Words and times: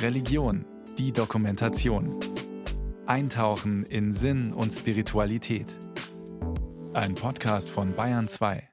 Religion, 0.00 0.64
die 0.98 1.12
Dokumentation. 1.12 2.18
Eintauchen 3.06 3.84
in 3.84 4.12
Sinn 4.12 4.52
und 4.52 4.72
Spiritualität. 4.72 5.66
Ein 6.92 7.14
Podcast 7.14 7.70
von 7.70 7.94
Bayern 7.94 8.28
2. 8.28 8.68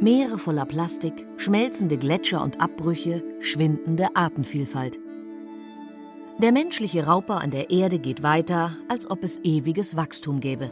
Meere 0.00 0.38
voller 0.38 0.64
Plastik, 0.64 1.26
schmelzende 1.36 1.98
Gletscher 1.98 2.42
und 2.42 2.60
Abbrüche, 2.60 3.22
schwindende 3.40 4.14
Artenvielfalt. 4.14 4.98
Der 6.40 6.52
menschliche 6.52 7.06
Rauper 7.06 7.40
an 7.40 7.50
der 7.50 7.70
Erde 7.70 7.98
geht 7.98 8.22
weiter, 8.22 8.76
als 8.88 9.10
ob 9.10 9.24
es 9.24 9.38
ewiges 9.42 9.96
Wachstum 9.96 10.40
gäbe. 10.40 10.70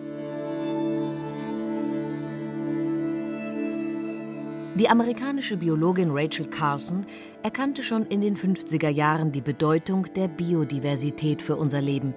Die 4.77 4.91
amerikanische 4.91 5.57
Biologin 5.57 6.11
Rachel 6.11 6.45
Carson 6.51 7.07
erkannte 7.43 7.83
schon 7.83 8.05
in 8.05 8.21
den 8.21 8.37
50er 8.37 8.91
Jahren 8.91 9.33
die 9.33 9.41
Bedeutung 9.41 10.07
der 10.15 10.29
Biodiversität 10.29 11.41
für 11.41 11.57
unser 11.57 11.81
Leben. 11.81 12.15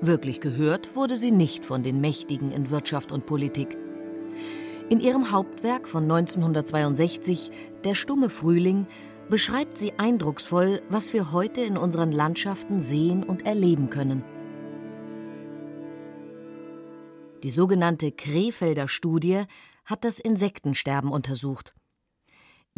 Wirklich 0.00 0.40
gehört 0.40 0.94
wurde 0.94 1.16
sie 1.16 1.32
nicht 1.32 1.66
von 1.66 1.82
den 1.82 2.00
Mächtigen 2.00 2.52
in 2.52 2.70
Wirtschaft 2.70 3.10
und 3.10 3.26
Politik. 3.26 3.76
In 4.88 5.00
ihrem 5.00 5.32
Hauptwerk 5.32 5.88
von 5.88 6.04
1962, 6.04 7.50
Der 7.82 7.94
stumme 7.94 8.30
Frühling, 8.30 8.86
beschreibt 9.28 9.76
sie 9.76 9.92
eindrucksvoll, 9.98 10.82
was 10.90 11.12
wir 11.12 11.32
heute 11.32 11.60
in 11.62 11.76
unseren 11.76 12.12
Landschaften 12.12 12.82
sehen 12.82 13.24
und 13.24 13.46
erleben 13.46 13.90
können. 13.90 14.22
Die 17.42 17.50
sogenannte 17.50 18.12
Krefelder 18.12 18.86
Studie 18.86 19.42
hat 19.86 20.04
das 20.04 20.20
Insektensterben 20.20 21.10
untersucht. 21.10 21.74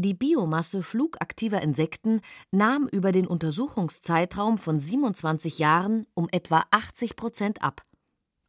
Die 0.03 0.15
Biomasse 0.15 0.83
flugaktiver 0.83 1.63
Insekten 1.63 2.23
nahm 2.51 2.89
über 2.89 3.13
den 3.13 3.25
Untersuchungszeitraum 3.25 4.59
von 4.59 4.81
27 4.81 5.61
Jahren 5.61 6.07
um 6.15 6.27
etwa 6.33 6.65
80 6.73 7.15
Prozent 7.15 7.63
ab. 7.63 7.83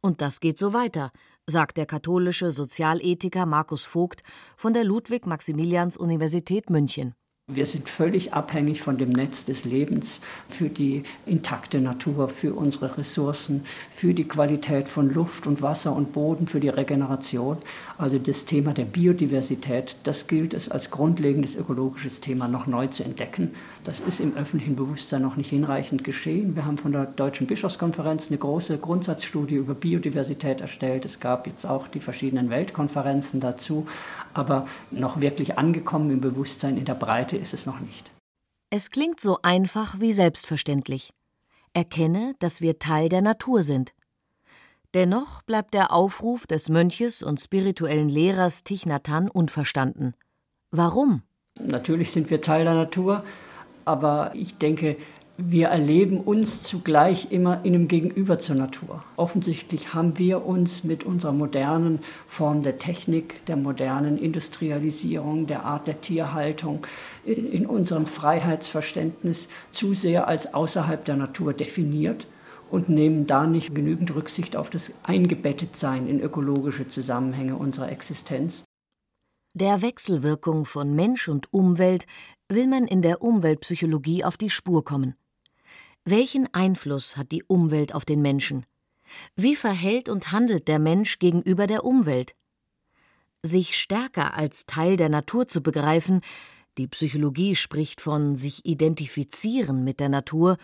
Und 0.00 0.20
das 0.20 0.40
geht 0.40 0.58
so 0.58 0.72
weiter, 0.72 1.12
sagt 1.46 1.76
der 1.76 1.86
katholische 1.86 2.50
Sozialethiker 2.50 3.46
Markus 3.46 3.84
Vogt 3.84 4.24
von 4.56 4.74
der 4.74 4.82
Ludwig-Maximilians-Universität 4.82 6.70
München. 6.70 7.14
Wir 7.52 7.66
sind 7.66 7.90
völlig 7.90 8.32
abhängig 8.32 8.80
von 8.80 8.96
dem 8.96 9.10
Netz 9.10 9.44
des 9.44 9.66
Lebens 9.66 10.22
für 10.48 10.70
die 10.70 11.02
intakte 11.26 11.78
Natur, 11.82 12.30
für 12.30 12.54
unsere 12.54 12.96
Ressourcen, 12.96 13.66
für 13.92 14.14
die 14.14 14.26
Qualität 14.26 14.88
von 14.88 15.12
Luft 15.12 15.46
und 15.46 15.60
Wasser 15.60 15.94
und 15.94 16.14
Boden, 16.14 16.46
für 16.46 16.58
die 16.58 16.70
Regeneration. 16.70 17.58
Also 17.98 18.18
das 18.18 18.46
Thema 18.46 18.72
der 18.72 18.86
Biodiversität, 18.86 19.94
das 20.04 20.26
gilt 20.26 20.54
es 20.54 20.70
als 20.70 20.90
grundlegendes 20.90 21.54
ökologisches 21.54 22.22
Thema 22.22 22.48
noch 22.48 22.66
neu 22.66 22.86
zu 22.86 23.04
entdecken. 23.04 23.50
Das 23.84 24.00
ist 24.00 24.18
im 24.18 24.34
öffentlichen 24.34 24.76
Bewusstsein 24.76 25.20
noch 25.20 25.36
nicht 25.36 25.50
hinreichend 25.50 26.04
geschehen. 26.04 26.56
Wir 26.56 26.64
haben 26.64 26.78
von 26.78 26.92
der 26.92 27.04
Deutschen 27.04 27.46
Bischofskonferenz 27.46 28.28
eine 28.28 28.38
große 28.38 28.78
Grundsatzstudie 28.78 29.56
über 29.56 29.74
Biodiversität 29.74 30.62
erstellt. 30.62 31.04
Es 31.04 31.20
gab 31.20 31.46
jetzt 31.46 31.66
auch 31.66 31.86
die 31.88 32.00
verschiedenen 32.00 32.48
Weltkonferenzen 32.48 33.40
dazu. 33.40 33.86
Aber 34.32 34.66
noch 34.90 35.20
wirklich 35.20 35.58
angekommen 35.58 36.10
im 36.10 36.22
Bewusstsein 36.22 36.78
in 36.78 36.86
der 36.86 36.94
Breite 36.94 37.36
ist 37.36 37.52
es 37.52 37.66
noch 37.66 37.78
nicht. 37.80 38.10
Es 38.70 38.90
klingt 38.90 39.20
so 39.20 39.38
einfach 39.42 40.00
wie 40.00 40.14
selbstverständlich. 40.14 41.12
Erkenne, 41.74 42.34
dass 42.38 42.62
wir 42.62 42.78
Teil 42.78 43.10
der 43.10 43.20
Natur 43.20 43.62
sind. 43.62 43.92
Dennoch 44.94 45.42
bleibt 45.42 45.74
der 45.74 45.92
Aufruf 45.92 46.46
des 46.46 46.70
Mönches 46.70 47.22
und 47.22 47.38
spirituellen 47.38 48.08
Lehrers 48.08 48.64
Thich 48.64 48.86
Nhat 48.86 49.10
Hanh 49.10 49.28
unverstanden. 49.28 50.14
Warum? 50.70 51.22
Natürlich 51.60 52.12
sind 52.12 52.30
wir 52.30 52.40
Teil 52.40 52.64
der 52.64 52.74
Natur, 52.74 53.24
aber 53.84 54.32
ich 54.34 54.56
denke, 54.56 54.96
wir 55.36 55.66
erleben 55.66 56.20
uns 56.20 56.62
zugleich 56.62 57.32
immer 57.32 57.64
in 57.64 57.74
einem 57.74 57.88
Gegenüber 57.88 58.38
zur 58.38 58.54
Natur. 58.54 59.02
Offensichtlich 59.16 59.92
haben 59.92 60.16
wir 60.16 60.46
uns 60.46 60.84
mit 60.84 61.02
unserer 61.02 61.32
modernen 61.32 61.98
Form 62.28 62.62
der 62.62 62.76
Technik, 62.76 63.44
der 63.46 63.56
modernen 63.56 64.16
Industrialisierung, 64.16 65.48
der 65.48 65.64
Art 65.64 65.88
der 65.88 66.00
Tierhaltung, 66.00 66.86
in, 67.24 67.50
in 67.50 67.66
unserem 67.66 68.06
Freiheitsverständnis 68.06 69.48
zu 69.72 69.92
sehr 69.92 70.28
als 70.28 70.54
außerhalb 70.54 71.04
der 71.04 71.16
Natur 71.16 71.52
definiert 71.52 72.28
und 72.70 72.88
nehmen 72.88 73.26
da 73.26 73.44
nicht 73.44 73.74
genügend 73.74 74.14
Rücksicht 74.14 74.54
auf 74.54 74.70
das 74.70 74.92
Eingebettetsein 75.02 76.06
in 76.06 76.20
ökologische 76.20 76.86
Zusammenhänge 76.86 77.56
unserer 77.56 77.90
Existenz. 77.90 78.64
Der 79.56 79.82
Wechselwirkung 79.82 80.64
von 80.64 80.96
Mensch 80.96 81.28
und 81.28 81.52
Umwelt 81.52 82.06
will 82.48 82.66
man 82.66 82.88
in 82.88 83.02
der 83.02 83.22
Umweltpsychologie 83.22 84.24
auf 84.24 84.36
die 84.36 84.50
Spur 84.50 84.84
kommen. 84.84 85.14
Welchen 86.04 86.52
Einfluss 86.52 87.16
hat 87.16 87.30
die 87.30 87.44
Umwelt 87.44 87.94
auf 87.94 88.04
den 88.04 88.20
Menschen? 88.20 88.66
Wie 89.36 89.54
verhält 89.54 90.08
und 90.08 90.32
handelt 90.32 90.66
der 90.66 90.80
Mensch 90.80 91.20
gegenüber 91.20 91.68
der 91.68 91.84
Umwelt? 91.84 92.34
Sich 93.44 93.78
stärker 93.78 94.34
als 94.34 94.66
Teil 94.66 94.96
der 94.96 95.08
Natur 95.08 95.46
zu 95.46 95.62
begreifen, 95.62 96.22
die 96.76 96.88
Psychologie 96.88 97.54
spricht 97.54 98.00
von 98.00 98.34
sich 98.34 98.66
identifizieren 98.66 99.84
mit 99.84 100.00
der 100.00 100.08
Natur, 100.08 100.56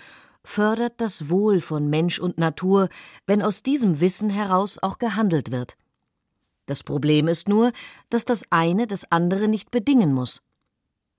fördert 0.43 0.95
das 1.01 1.31
Wohl 1.31 1.61
von 1.61 1.89
Mensch 1.89 2.19
und 2.19 2.39
Natur, 2.39 2.89
wenn 3.25 3.41
aus 3.41 3.63
diesem 3.63 4.01
Wissen 4.01 4.31
heraus 4.31 4.81
auch 4.83 4.99
gehandelt 4.99 5.53
wird. 5.53 5.77
Das 6.71 6.85
Problem 6.85 7.27
ist 7.27 7.49
nur, 7.49 7.73
dass 8.11 8.25
das 8.25 8.45
eine 8.51 8.87
das 8.87 9.11
andere 9.11 9.49
nicht 9.49 9.73
bedingen 9.73 10.15
muss. 10.15 10.41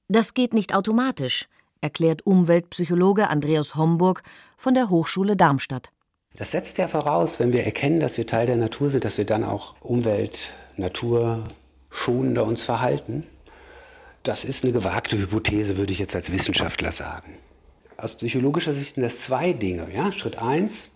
Das 0.08 0.34
geht 0.34 0.54
nicht 0.54 0.74
automatisch, 0.74 1.50
erklärt 1.82 2.26
Umweltpsychologe 2.26 3.28
Andreas 3.30 3.76
Homburg 3.76 4.24
von 4.56 4.76
der 4.76 4.90
Hochschule 4.90 5.36
Darmstadt. 5.36 5.90
Das 6.38 6.52
setzt 6.52 6.78
ja 6.78 6.88
voraus, 6.88 7.38
wenn 7.42 7.52
wir 7.52 7.66
erkennen, 7.66 8.00
dass 8.00 8.16
wir 8.16 8.26
Teil 8.26 8.46
der 8.48 8.56
Natur 8.56 8.92
sind, 8.92 9.04
dass 9.04 9.18
wir 9.18 9.26
dann 9.26 9.44
auch 9.44 9.76
Umwelt, 9.82 10.54
Natur 10.78 11.44
schonender 11.90 12.46
uns 12.46 12.64
verhalten. 12.64 13.28
Das 14.24 14.46
ist 14.46 14.64
eine 14.64 14.72
gewagte 14.72 15.18
Hypothese, 15.18 15.76
würde 15.76 15.92
ich 15.92 16.00
jetzt 16.00 16.16
als 16.16 16.32
Wissenschaftler 16.32 16.94
sagen. 16.94 17.38
Aus 17.98 18.16
psychologischer 18.16 18.74
Sicht 18.74 18.96
sind 18.96 19.04
das 19.04 19.20
zwei 19.20 19.52
Dinge. 19.52 19.94
Ja? 19.94 20.14
Schritt 20.14 20.38
eins, 20.38 20.90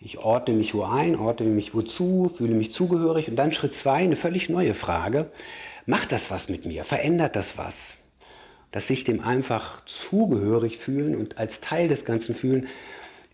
ich 0.00 0.18
ordne 0.18 0.54
mich 0.54 0.74
wo 0.74 0.84
ein, 0.84 1.16
ordne 1.16 1.46
mich 1.46 1.74
wozu, 1.74 2.30
fühle 2.36 2.54
mich 2.54 2.72
zugehörig. 2.72 3.28
Und 3.28 3.36
dann 3.36 3.52
Schritt 3.52 3.74
zwei, 3.74 3.96
eine 3.96 4.16
völlig 4.16 4.48
neue 4.48 4.74
Frage. 4.74 5.30
Macht 5.86 6.12
das 6.12 6.30
was 6.30 6.48
mit 6.48 6.66
mir? 6.66 6.84
Verändert 6.84 7.34
das 7.34 7.58
was? 7.58 7.98
dass 8.70 8.86
sich 8.86 9.04
dem 9.04 9.20
einfach 9.20 9.84
zugehörig 9.86 10.78
fühlen 10.78 11.16
und 11.16 11.38
als 11.38 11.60
Teil 11.60 11.88
des 11.88 12.04
Ganzen 12.04 12.34
fühlen, 12.34 12.68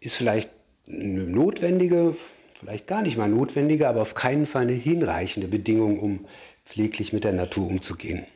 ist 0.00 0.16
vielleicht 0.16 0.50
eine 0.86 1.24
notwendige, 1.24 2.16
vielleicht 2.58 2.86
gar 2.86 3.02
nicht 3.02 3.16
mal 3.16 3.28
notwendige, 3.28 3.88
aber 3.88 4.02
auf 4.02 4.14
keinen 4.14 4.46
Fall 4.46 4.62
eine 4.62 4.72
hinreichende 4.72 5.48
Bedingung, 5.48 5.98
um 5.98 6.26
pfleglich 6.64 7.12
mit 7.12 7.24
der 7.24 7.32
Natur 7.32 7.66
umzugehen. 7.66 8.26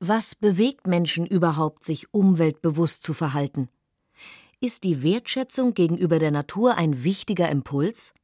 Was 0.00 0.34
bewegt 0.34 0.86
Menschen 0.86 1.26
überhaupt, 1.26 1.84
sich 1.84 2.12
umweltbewusst 2.12 3.04
zu 3.04 3.14
verhalten? 3.14 3.68
Ist 4.60 4.84
die 4.84 5.02
Wertschätzung 5.02 5.74
gegenüber 5.74 6.18
der 6.18 6.30
Natur 6.30 6.76
ein 6.76 7.04
wichtiger 7.04 7.50
Impuls? 7.50 8.14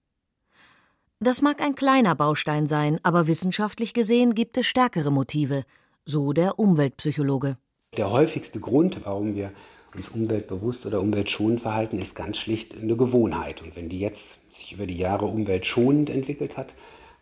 Das 1.19 1.43
mag 1.43 1.61
ein 1.61 1.75
kleiner 1.75 2.15
Baustein 2.15 2.67
sein, 2.67 2.99
aber 3.03 3.27
wissenschaftlich 3.27 3.93
gesehen 3.93 4.35
gibt 4.35 4.57
es 4.57 4.67
stärkere 4.67 5.11
Motive, 5.11 5.65
so 6.07 6.33
der 6.33 6.59
Umweltpsychologe. 6.59 7.59
Der 7.97 8.11
häufigste 8.11 8.61
Grund, 8.61 9.05
warum 9.05 9.35
wir 9.35 9.53
uns 9.95 10.09
umweltbewusst 10.09 10.87
oder 10.87 11.01
umweltschonend 11.01 11.61
verhalten, 11.61 11.99
ist 11.99 12.15
ganz 12.15 12.37
schlicht 12.37 12.77
eine 12.77 12.97
Gewohnheit. 12.97 13.61
Und 13.61 13.77
wenn 13.77 13.89
die 13.89 13.99
jetzt 13.99 14.39
sich 14.51 14.73
über 14.73 14.87
die 14.87 14.97
Jahre 14.97 15.27
umweltschonend 15.27 16.11
entwickelt 16.11 16.57
hat. 16.57 16.73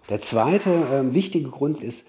Der 0.08 0.20
zweite 0.22 0.70
äh, 0.70 1.14
wichtige 1.14 1.50
Grund 1.50 1.82
ist 1.82 2.04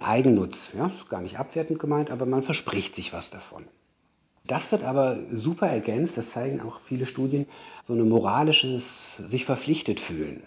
Eigennutz. 0.00 0.72
Ja, 0.76 0.88
ist 0.88 1.08
gar 1.08 1.20
nicht 1.20 1.38
abwertend 1.38 1.78
gemeint, 1.78 2.10
aber 2.10 2.26
man 2.26 2.42
verspricht 2.42 2.94
sich 2.94 3.12
was 3.12 3.30
davon. 3.30 3.64
Das 4.46 4.70
wird 4.70 4.84
aber 4.84 5.18
super 5.30 5.66
ergänzt, 5.66 6.16
das 6.16 6.30
zeigen 6.30 6.60
auch 6.60 6.80
viele 6.80 7.06
Studien, 7.06 7.46
so 7.84 7.94
ein 7.94 8.08
moralisches 8.08 8.84
sich 9.28 9.44
verpflichtet 9.44 10.00
fühlen. 10.00 10.42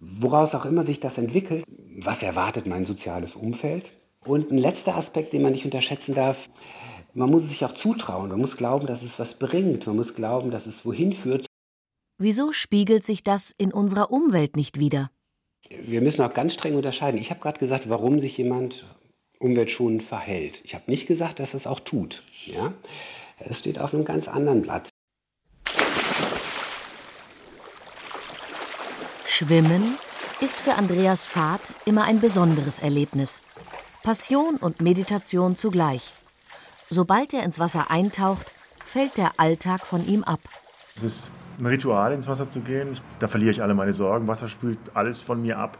Woraus 0.00 0.54
auch 0.54 0.64
immer 0.64 0.84
sich 0.84 1.00
das 1.00 1.16
entwickelt, 1.16 1.64
was 1.98 2.22
erwartet 2.22 2.66
mein 2.66 2.86
soziales 2.86 3.36
Umfeld, 3.36 3.92
und 4.24 4.50
ein 4.52 4.58
letzter 4.58 4.96
Aspekt, 4.96 5.32
den 5.32 5.42
man 5.42 5.52
nicht 5.52 5.64
unterschätzen 5.64 6.14
darf, 6.14 6.48
man 7.14 7.30
muss 7.30 7.42
es 7.42 7.50
sich 7.50 7.64
auch 7.64 7.72
zutrauen, 7.72 8.28
man 8.28 8.40
muss 8.40 8.56
glauben, 8.56 8.86
dass 8.86 9.02
es 9.02 9.18
was 9.18 9.34
bringt, 9.34 9.86
man 9.86 9.96
muss 9.96 10.14
glauben, 10.14 10.50
dass 10.50 10.66
es 10.66 10.84
wohin 10.86 11.12
führt. 11.12 11.46
Wieso 12.18 12.52
spiegelt 12.52 13.04
sich 13.04 13.22
das 13.22 13.52
in 13.56 13.72
unserer 13.72 14.10
Umwelt 14.10 14.56
nicht 14.56 14.78
wieder? 14.78 15.10
Wir 15.68 16.00
müssen 16.00 16.22
auch 16.22 16.34
ganz 16.34 16.54
streng 16.54 16.76
unterscheiden. 16.76 17.20
Ich 17.20 17.30
habe 17.30 17.40
gerade 17.40 17.58
gesagt, 17.58 17.88
warum 17.88 18.20
sich 18.20 18.36
jemand 18.36 18.84
umweltschonend 19.40 20.02
verhält. 20.02 20.62
Ich 20.64 20.74
habe 20.74 20.90
nicht 20.90 21.06
gesagt, 21.06 21.40
dass 21.40 21.54
er 21.54 21.58
es 21.58 21.66
auch 21.66 21.80
tut. 21.80 22.22
Ja? 22.46 22.74
Es 23.48 23.58
steht 23.58 23.78
auf 23.78 23.92
einem 23.92 24.04
ganz 24.04 24.28
anderen 24.28 24.62
Blatt. 24.62 24.88
Schwimmen, 29.26 29.96
ist 30.40 30.56
für 30.56 30.74
Andreas 30.74 31.24
Fahrt 31.24 31.62
immer 31.84 32.04
ein 32.04 32.20
besonderes 32.20 32.80
Erlebnis. 32.80 33.42
Passion 34.02 34.56
und 34.56 34.80
Meditation 34.80 35.56
zugleich. 35.56 36.12
Sobald 36.90 37.32
er 37.32 37.44
ins 37.44 37.58
Wasser 37.58 37.90
eintaucht, 37.90 38.52
fällt 38.84 39.16
der 39.16 39.32
Alltag 39.38 39.86
von 39.86 40.06
ihm 40.06 40.24
ab. 40.24 40.40
Es 40.96 41.02
ist 41.02 41.32
ein 41.58 41.66
Ritual, 41.66 42.12
ins 42.12 42.28
Wasser 42.28 42.50
zu 42.50 42.60
gehen. 42.60 42.98
Da 43.18 43.28
verliere 43.28 43.52
ich 43.52 43.62
alle 43.62 43.74
meine 43.74 43.92
Sorgen. 43.92 44.28
Wasser 44.28 44.48
spült 44.48 44.78
alles 44.94 45.22
von 45.22 45.42
mir 45.42 45.58
ab, 45.58 45.78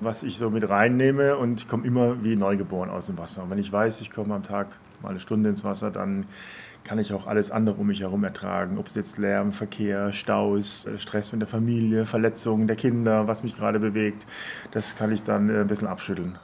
was 0.00 0.22
ich 0.22 0.38
so 0.38 0.48
mit 0.48 0.68
reinnehme 0.68 1.36
und 1.36 1.60
ich 1.60 1.68
komme 1.68 1.86
immer 1.86 2.22
wie 2.22 2.36
neugeboren 2.36 2.88
aus 2.88 3.06
dem 3.06 3.18
Wasser. 3.18 3.42
Und 3.42 3.50
wenn 3.50 3.58
ich 3.58 3.72
weiß, 3.72 4.00
ich 4.00 4.10
komme 4.10 4.34
am 4.34 4.44
Tag 4.44 4.68
mal 5.02 5.10
eine 5.10 5.20
Stunde 5.20 5.50
ins 5.50 5.64
Wasser, 5.64 5.90
dann 5.90 6.26
kann 6.88 6.98
ich 6.98 7.12
auch 7.12 7.26
alles 7.26 7.50
andere 7.50 7.76
um 7.76 7.88
mich 7.88 8.00
herum 8.00 8.24
ertragen. 8.24 8.78
Ob 8.78 8.86
es 8.86 8.94
jetzt 8.94 9.18
Lärm, 9.18 9.52
Verkehr, 9.52 10.10
Staus, 10.14 10.86
äh, 10.86 10.98
Stress 10.98 11.32
mit 11.32 11.42
der 11.42 11.48
Familie, 11.48 12.06
Verletzungen 12.06 12.66
der 12.66 12.76
Kinder, 12.76 13.28
was 13.28 13.42
mich 13.42 13.54
gerade 13.54 13.78
bewegt, 13.78 14.26
das 14.70 14.96
kann 14.96 15.12
ich 15.12 15.22
dann 15.22 15.50
äh, 15.50 15.60
ein 15.60 15.66
bisschen 15.66 15.86
abschütteln. 15.86 16.38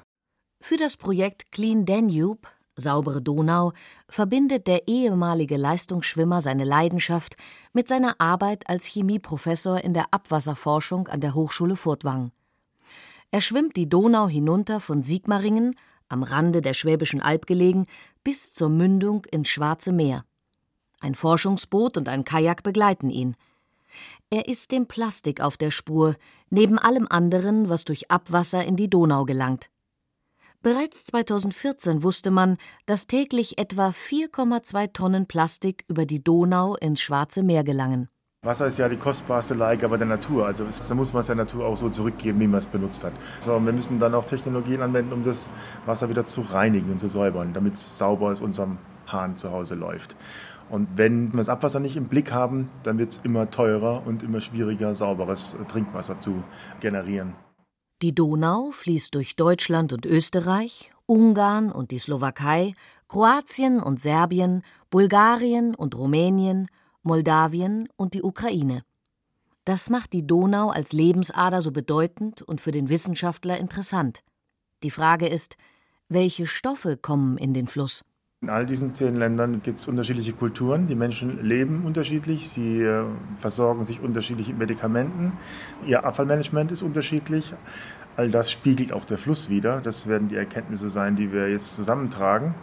Für 0.62 0.76
das 0.76 0.98
Projekt 0.98 1.50
Clean 1.50 1.86
Danube, 1.86 2.46
saubere 2.76 3.22
Donau, 3.22 3.72
verbindet 4.06 4.66
der 4.66 4.86
ehemalige 4.86 5.56
Leistungsschwimmer 5.56 6.42
seine 6.42 6.64
Leidenschaft 6.64 7.36
mit 7.72 7.88
seiner 7.88 8.20
Arbeit 8.20 8.68
als 8.68 8.84
Chemieprofessor 8.84 9.82
in 9.82 9.94
der 9.94 10.08
Abwasserforschung 10.10 11.08
an 11.08 11.20
der 11.20 11.34
Hochschule 11.34 11.76
Furtwang. 11.76 12.32
Er 13.30 13.40
schwimmt 13.40 13.76
die 13.76 13.88
Donau 13.88 14.28
hinunter 14.28 14.80
von 14.80 15.02
Sigmaringen, 15.02 15.74
am 16.10 16.22
Rande 16.22 16.60
der 16.60 16.74
Schwäbischen 16.74 17.22
Alb 17.22 17.46
gelegen, 17.46 17.86
bis 18.22 18.52
zur 18.52 18.68
Mündung 18.68 19.24
ins 19.30 19.48
Schwarze 19.48 19.90
Meer. 19.90 20.26
Ein 21.04 21.14
Forschungsboot 21.14 21.98
und 21.98 22.08
ein 22.08 22.24
Kajak 22.24 22.62
begleiten 22.62 23.10
ihn. 23.10 23.36
Er 24.30 24.48
ist 24.48 24.72
dem 24.72 24.86
Plastik 24.86 25.42
auf 25.42 25.58
der 25.58 25.70
Spur, 25.70 26.16
neben 26.48 26.78
allem 26.78 27.06
anderen, 27.10 27.68
was 27.68 27.84
durch 27.84 28.10
Abwasser 28.10 28.64
in 28.64 28.76
die 28.76 28.88
Donau 28.88 29.26
gelangt. 29.26 29.68
Bereits 30.62 31.04
2014 31.04 32.02
wusste 32.02 32.30
man, 32.30 32.56
dass 32.86 33.06
täglich 33.06 33.58
etwa 33.58 33.88
4,2 33.90 34.94
Tonnen 34.94 35.26
Plastik 35.26 35.84
über 35.88 36.06
die 36.06 36.24
Donau 36.24 36.74
ins 36.76 37.02
Schwarze 37.02 37.42
Meer 37.42 37.64
gelangen. 37.64 38.08
Wasser 38.40 38.66
ist 38.66 38.78
ja 38.78 38.88
die 38.88 38.96
kostbarste 38.96 39.52
Leihgabe 39.52 39.98
der 39.98 40.06
Natur. 40.06 40.46
Also 40.46 40.64
da 40.64 40.94
muss 40.94 41.12
man 41.12 41.20
es 41.20 41.26
der 41.26 41.36
Natur 41.36 41.66
auch 41.66 41.76
so 41.76 41.90
zurückgeben, 41.90 42.40
wie 42.40 42.46
man 42.46 42.60
es 42.60 42.66
benutzt 42.66 43.04
hat. 43.04 43.12
So, 43.40 43.52
wir 43.62 43.72
müssen 43.74 43.98
dann 43.98 44.14
auch 44.14 44.24
Technologien 44.24 44.80
anwenden, 44.80 45.12
um 45.12 45.22
das 45.22 45.50
Wasser 45.84 46.08
wieder 46.08 46.24
zu 46.24 46.40
reinigen 46.40 46.90
und 46.90 46.98
zu 46.98 47.08
säubern, 47.08 47.52
damit 47.52 47.74
es 47.74 47.98
sauber 47.98 48.28
aus 48.28 48.40
unserem 48.40 48.78
Hahn 49.06 49.36
zu 49.36 49.50
Hause 49.50 49.74
läuft. 49.74 50.16
Und 50.70 50.88
wenn 50.96 51.32
wir 51.32 51.38
das 51.38 51.48
Abwasser 51.48 51.80
nicht 51.80 51.96
im 51.96 52.08
Blick 52.08 52.32
haben, 52.32 52.68
dann 52.82 52.98
wird 52.98 53.10
es 53.10 53.20
immer 53.22 53.50
teurer 53.50 54.06
und 54.06 54.22
immer 54.22 54.40
schwieriger, 54.40 54.94
sauberes 54.94 55.56
Trinkwasser 55.68 56.20
zu 56.20 56.42
generieren. 56.80 57.34
Die 58.02 58.14
Donau 58.14 58.70
fließt 58.72 59.14
durch 59.14 59.36
Deutschland 59.36 59.92
und 59.92 60.04
Österreich, 60.04 60.90
Ungarn 61.06 61.70
und 61.70 61.90
die 61.90 61.98
Slowakei, 61.98 62.74
Kroatien 63.08 63.80
und 63.80 64.00
Serbien, 64.00 64.62
Bulgarien 64.90 65.74
und 65.74 65.96
Rumänien, 65.96 66.68
Moldawien 67.02 67.88
und 67.96 68.14
die 68.14 68.22
Ukraine. 68.22 68.82
Das 69.64 69.88
macht 69.88 70.12
die 70.12 70.26
Donau 70.26 70.68
als 70.70 70.92
Lebensader 70.92 71.62
so 71.62 71.72
bedeutend 71.72 72.42
und 72.42 72.60
für 72.60 72.72
den 72.72 72.88
Wissenschaftler 72.88 73.58
interessant. 73.58 74.22
Die 74.82 74.90
Frage 74.90 75.26
ist, 75.26 75.56
welche 76.08 76.46
Stoffe 76.46 76.96
kommen 76.96 77.38
in 77.38 77.54
den 77.54 77.66
Fluss? 77.66 78.04
In 78.44 78.50
all 78.50 78.66
diesen 78.66 78.92
zehn 78.92 79.16
Ländern 79.16 79.62
gibt 79.62 79.80
es 79.80 79.88
unterschiedliche 79.88 80.34
Kulturen. 80.34 80.86
Die 80.86 80.94
Menschen 80.94 81.42
leben 81.42 81.86
unterschiedlich, 81.86 82.50
sie 82.50 82.82
äh, 82.82 83.06
versorgen 83.38 83.86
sich 83.86 84.02
unterschiedlich 84.02 84.48
mit 84.48 84.58
Medikamenten. 84.58 85.32
Ihr 85.86 86.04
Abfallmanagement 86.04 86.70
ist 86.70 86.82
unterschiedlich. 86.82 87.54
All 88.18 88.30
das 88.30 88.52
spiegelt 88.52 88.92
auch 88.92 89.06
der 89.06 89.16
Fluss 89.16 89.48
wider. 89.48 89.80
Das 89.80 90.06
werden 90.08 90.28
die 90.28 90.36
Erkenntnisse 90.36 90.90
sein, 90.90 91.16
die 91.16 91.32
wir 91.32 91.48
jetzt 91.48 91.74
zusammentragen. 91.74 92.54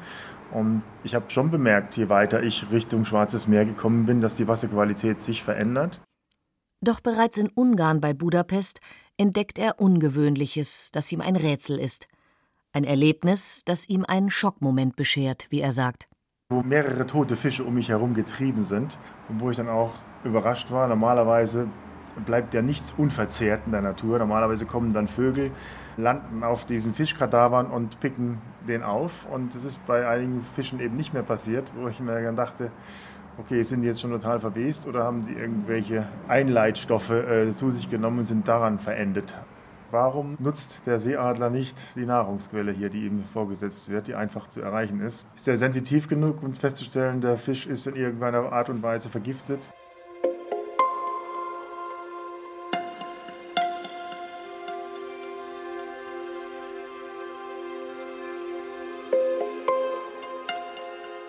Und 0.51 0.83
ich 1.03 1.15
habe 1.15 1.31
schon 1.31 1.49
bemerkt, 1.49 1.97
je 1.97 2.09
weiter 2.09 2.43
ich 2.43 2.69
Richtung 2.71 3.03
Schwarzes 3.03 3.47
Meer 3.47 3.65
gekommen 3.65 4.05
bin, 4.05 4.21
dass 4.21 4.35
die 4.35 4.47
Wasserqualität 4.47 5.19
sich 5.19 5.41
verändert. 5.41 5.99
Doch 6.81 6.99
bereits 6.99 7.39
in 7.39 7.49
Ungarn 7.49 8.01
bei 8.01 8.13
Budapest 8.13 8.81
entdeckt 9.17 9.57
er 9.57 9.79
Ungewöhnliches, 9.79 10.91
das 10.91 11.11
ihm 11.11 11.21
ein 11.21 11.35
Rätsel 11.35 11.79
ist– 11.79 12.07
ein 12.73 12.83
Erlebnis, 12.83 13.63
das 13.65 13.87
ihm 13.87 14.05
einen 14.07 14.29
Schockmoment 14.29 14.95
beschert, 14.95 15.47
wie 15.49 15.61
er 15.61 15.71
sagt. 15.71 16.07
Wo 16.49 16.61
mehrere 16.61 17.05
tote 17.07 17.35
Fische 17.35 17.63
um 17.63 17.75
mich 17.75 17.89
herum 17.89 18.13
getrieben 18.13 18.65
sind 18.65 18.97
und 19.29 19.39
wo 19.39 19.49
ich 19.49 19.57
dann 19.57 19.69
auch 19.69 19.93
überrascht 20.23 20.71
war. 20.71 20.87
Normalerweise 20.87 21.67
bleibt 22.25 22.53
ja 22.53 22.61
nichts 22.61 22.93
unverzehrt 22.97 23.61
in 23.65 23.71
der 23.71 23.81
Natur. 23.81 24.19
Normalerweise 24.19 24.65
kommen 24.65 24.93
dann 24.93 25.07
Vögel, 25.07 25.51
landen 25.97 26.43
auf 26.43 26.65
diesen 26.65 26.93
Fischkadavern 26.93 27.67
und 27.67 27.99
picken 27.99 28.39
den 28.67 28.83
auf. 28.83 29.25
Und 29.31 29.55
das 29.55 29.63
ist 29.63 29.85
bei 29.85 30.07
einigen 30.07 30.41
Fischen 30.55 30.79
eben 30.79 30.95
nicht 30.95 31.13
mehr 31.13 31.23
passiert, 31.23 31.71
wo 31.75 31.87
ich 31.87 31.99
mir 31.99 32.21
dann 32.21 32.35
dachte, 32.35 32.71
okay, 33.37 33.63
sind 33.63 33.81
die 33.81 33.87
jetzt 33.87 34.01
schon 34.01 34.11
total 34.11 34.39
verwest 34.39 34.85
oder 34.87 35.03
haben 35.03 35.25
die 35.25 35.33
irgendwelche 35.33 36.07
Einleitstoffe 36.27 37.09
äh, 37.11 37.51
zu 37.55 37.71
sich 37.71 37.89
genommen 37.89 38.19
und 38.19 38.25
sind 38.25 38.47
daran 38.47 38.79
verendet. 38.79 39.33
Warum 39.91 40.37
nutzt 40.39 40.87
der 40.87 40.99
Seeadler 40.99 41.49
nicht 41.49 41.77
die 41.97 42.05
Nahrungsquelle 42.05 42.71
hier, 42.71 42.89
die 42.89 43.05
ihm 43.05 43.25
vorgesetzt 43.25 43.89
wird, 43.89 44.07
die 44.07 44.15
einfach 44.15 44.47
zu 44.47 44.61
erreichen 44.61 45.01
ist? 45.01 45.27
Ist 45.35 45.49
er 45.49 45.57
sensitiv 45.57 46.07
genug, 46.07 46.41
um 46.41 46.53
festzustellen, 46.53 47.19
der 47.19 47.37
Fisch 47.37 47.67
ist 47.67 47.87
in 47.87 47.97
irgendeiner 47.97 48.53
Art 48.53 48.69
und 48.69 48.81
Weise 48.81 49.09
vergiftet? 49.09 49.69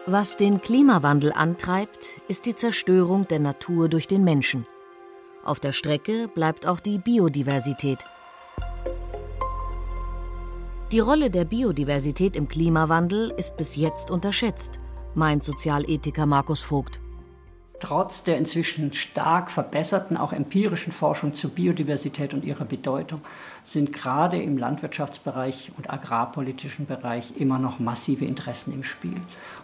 Was 0.06 0.36
den 0.36 0.60
Klimawandel 0.60 1.32
antreibt, 1.32 2.20
ist 2.28 2.46
die 2.46 2.54
Zerstörung 2.54 3.26
der 3.26 3.40
Natur 3.40 3.88
durch 3.88 4.06
den 4.06 4.22
Menschen. 4.22 4.68
Auf 5.42 5.58
der 5.58 5.72
Strecke 5.72 6.28
bleibt 6.28 6.64
auch 6.64 6.78
die 6.78 6.98
Biodiversität. 6.98 7.98
Die 10.92 11.00
Rolle 11.00 11.30
der 11.30 11.46
Biodiversität 11.46 12.36
im 12.36 12.48
Klimawandel 12.48 13.32
ist 13.38 13.56
bis 13.56 13.76
jetzt 13.76 14.10
unterschätzt, 14.10 14.78
meint 15.14 15.42
Sozialethiker 15.42 16.26
Markus 16.26 16.60
Vogt. 16.60 17.00
Trotz 17.80 18.24
der 18.24 18.36
inzwischen 18.36 18.92
stark 18.92 19.50
verbesserten, 19.50 20.18
auch 20.18 20.34
empirischen 20.34 20.92
Forschung 20.92 21.32
zur 21.32 21.48
Biodiversität 21.48 22.34
und 22.34 22.44
ihrer 22.44 22.66
Bedeutung, 22.66 23.22
sind 23.64 23.92
gerade 23.92 24.42
im 24.42 24.58
Landwirtschaftsbereich 24.58 25.72
und 25.76 25.90
agrarpolitischen 25.90 26.86
Bereich 26.86 27.34
immer 27.36 27.58
noch 27.58 27.78
massive 27.78 28.24
Interessen 28.24 28.72
im 28.72 28.82
Spiel. 28.82 29.20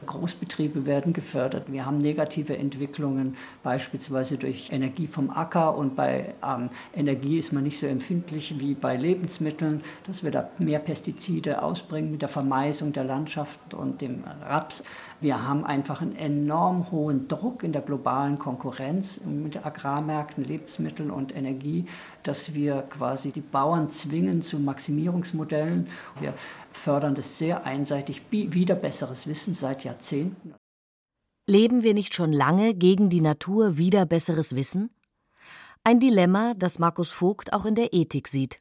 Großbetriebe 0.07 0.87
werden 0.87 1.13
gefördert. 1.13 1.71
Wir 1.71 1.85
haben 1.85 1.99
negative 1.99 2.57
Entwicklungen, 2.57 3.37
beispielsweise 3.63 4.39
durch 4.39 4.71
Energie 4.73 5.07
vom 5.07 5.31
Acker. 5.31 5.77
Und 5.77 5.97
bei 5.97 6.35
ähm, 6.47 6.71
Energie 6.95 7.39
ist 7.39 7.53
man 7.53 7.65
nicht 7.65 7.79
so 7.79 7.87
empfindlich 7.87 8.55
wie 8.61 8.75
bei 8.75 8.97
Lebensmitteln, 8.97 9.83
dass 10.07 10.23
wir 10.23 10.31
da 10.31 10.49
mehr 10.59 10.79
Pestizide 10.79 11.63
ausbringen 11.63 12.13
mit 12.13 12.23
der 12.23 12.29
Vermeisung 12.29 12.93
der 12.93 13.05
Landschaft 13.05 13.75
und 13.75 14.01
dem 14.01 14.23
Raps. 14.49 14.85
Wir 15.21 15.47
haben 15.47 15.65
einfach 15.65 16.01
einen 16.01 16.15
enorm 16.15 16.93
hohen 16.93 17.27
Druck 17.27 17.65
in 17.65 17.73
der 17.73 17.83
globalen 17.83 18.39
Konkurrenz 18.39 19.21
mit 19.25 19.67
Agrarmärkten, 19.67 20.45
Lebensmitteln 20.45 21.11
und 21.11 21.35
Energie, 21.35 21.87
dass 22.23 22.55
wir 22.55 22.83
quasi 22.83 23.33
die 23.33 23.41
Bauern 23.41 23.88
zwingen 23.91 24.43
zu 24.43 24.59
Maximierungsmodellen. 24.59 25.89
Wir 26.21 26.35
fördern 26.73 27.15
das 27.15 27.39
sehr 27.39 27.65
einseitig, 27.65 28.23
wieder 28.31 28.75
besseres 28.75 29.27
Wissen 29.27 29.55
seit 29.55 29.85
Jahrzehnten. 29.85 30.55
Leben 31.47 31.83
wir 31.83 31.95
nicht 31.95 32.15
schon 32.15 32.33
lange 32.33 32.75
gegen 32.75 33.09
die 33.09 33.23
Natur 33.23 33.79
wieder 33.79 34.05
besseres 34.05 34.55
Wissen? 34.55 34.91
Ein 35.83 36.01
Dilemma, 36.01 36.55
das 36.55 36.79
Markus 36.79 37.11
Vogt 37.11 37.53
auch 37.55 37.65
in 37.65 37.75
der 37.75 37.95
Ethik 37.95 38.29
sieht. 38.29 38.59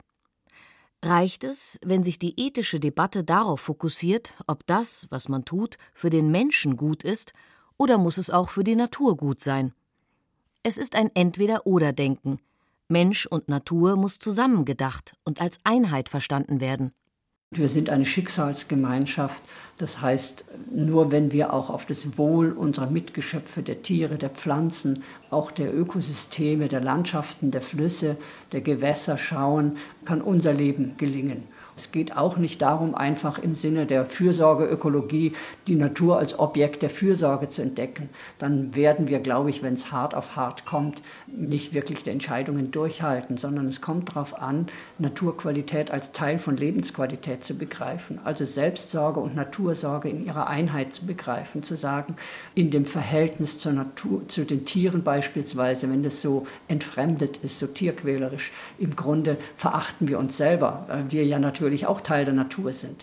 Reicht 1.04 1.44
es, 1.44 1.78
wenn 1.84 2.02
sich 2.02 2.18
die 2.18 2.40
ethische 2.40 2.80
Debatte 2.80 3.22
darauf 3.22 3.60
fokussiert, 3.60 4.32
ob 4.46 4.66
das, 4.66 5.06
was 5.10 5.28
man 5.28 5.44
tut, 5.44 5.76
für 5.94 6.10
den 6.10 6.30
Menschen 6.30 6.76
gut 6.76 7.04
ist, 7.04 7.32
oder 7.76 7.98
muss 7.98 8.18
es 8.18 8.30
auch 8.30 8.50
für 8.50 8.64
die 8.64 8.74
Natur 8.74 9.16
gut 9.16 9.40
sein? 9.40 9.72
Es 10.64 10.76
ist 10.76 10.96
ein 10.96 11.10
Entweder-oder-Denken. 11.14 12.40
Mensch 12.88 13.26
und 13.26 13.48
Natur 13.48 13.96
muss 13.96 14.18
zusammengedacht 14.18 15.14
und 15.24 15.40
als 15.40 15.58
Einheit 15.64 16.08
verstanden 16.08 16.60
werden. 16.60 16.92
Wir 17.50 17.68
sind 17.70 17.88
eine 17.88 18.04
Schicksalsgemeinschaft. 18.04 19.42
Das 19.78 20.02
heißt, 20.02 20.44
nur 20.70 21.12
wenn 21.12 21.32
wir 21.32 21.54
auch 21.54 21.70
auf 21.70 21.86
das 21.86 22.18
Wohl 22.18 22.52
unserer 22.52 22.90
Mitgeschöpfe, 22.90 23.62
der 23.62 23.80
Tiere, 23.80 24.18
der 24.18 24.28
Pflanzen, 24.28 25.02
auch 25.30 25.50
der 25.50 25.74
Ökosysteme, 25.74 26.68
der 26.68 26.82
Landschaften, 26.82 27.50
der 27.50 27.62
Flüsse, 27.62 28.18
der 28.52 28.60
Gewässer 28.60 29.16
schauen, 29.16 29.78
kann 30.04 30.20
unser 30.20 30.52
Leben 30.52 30.98
gelingen. 30.98 31.44
Es 31.78 31.92
geht 31.92 32.16
auch 32.16 32.38
nicht 32.38 32.60
darum, 32.60 32.96
einfach 32.96 33.38
im 33.38 33.54
Sinne 33.54 33.86
der 33.86 34.04
Fürsorgeökologie 34.04 35.34
die 35.68 35.76
Natur 35.76 36.18
als 36.18 36.36
Objekt 36.36 36.82
der 36.82 36.90
Fürsorge 36.90 37.48
zu 37.48 37.62
entdecken. 37.62 38.08
Dann 38.38 38.74
werden 38.74 39.06
wir, 39.06 39.20
glaube 39.20 39.50
ich, 39.50 39.62
wenn 39.62 39.74
es 39.74 39.92
hart 39.92 40.16
auf 40.16 40.34
hart 40.34 40.64
kommt, 40.64 41.02
nicht 41.28 41.74
wirklich 41.74 42.02
die 42.02 42.10
Entscheidungen 42.10 42.72
durchhalten, 42.72 43.36
sondern 43.36 43.68
es 43.68 43.80
kommt 43.80 44.08
darauf 44.08 44.42
an, 44.42 44.66
Naturqualität 44.98 45.92
als 45.92 46.10
Teil 46.10 46.40
von 46.40 46.56
Lebensqualität 46.56 47.44
zu 47.44 47.54
begreifen. 47.54 48.18
Also 48.24 48.44
Selbstsorge 48.44 49.20
und 49.20 49.36
Natursorge 49.36 50.08
in 50.08 50.26
ihrer 50.26 50.48
Einheit 50.48 50.94
zu 50.94 51.06
begreifen, 51.06 51.62
zu 51.62 51.76
sagen, 51.76 52.16
in 52.56 52.72
dem 52.72 52.86
Verhältnis 52.86 53.58
zur 53.58 53.72
Natur, 53.72 54.26
zu 54.26 54.44
den 54.44 54.64
Tieren 54.64 55.04
beispielsweise, 55.04 55.88
wenn 55.88 56.02
das 56.02 56.20
so 56.20 56.44
entfremdet 56.66 57.38
ist, 57.38 57.60
so 57.60 57.68
tierquälerisch, 57.68 58.50
im 58.80 58.96
Grunde 58.96 59.36
verachten 59.54 60.08
wir 60.08 60.18
uns 60.18 60.36
selber, 60.36 60.84
weil 60.88 61.12
wir 61.12 61.24
ja 61.24 61.38
natürlich 61.38 61.67
natürlich 61.68 61.86
auch 61.86 62.00
Teil 62.00 62.24
der 62.24 62.32
Natur 62.32 62.72
sind. 62.72 63.02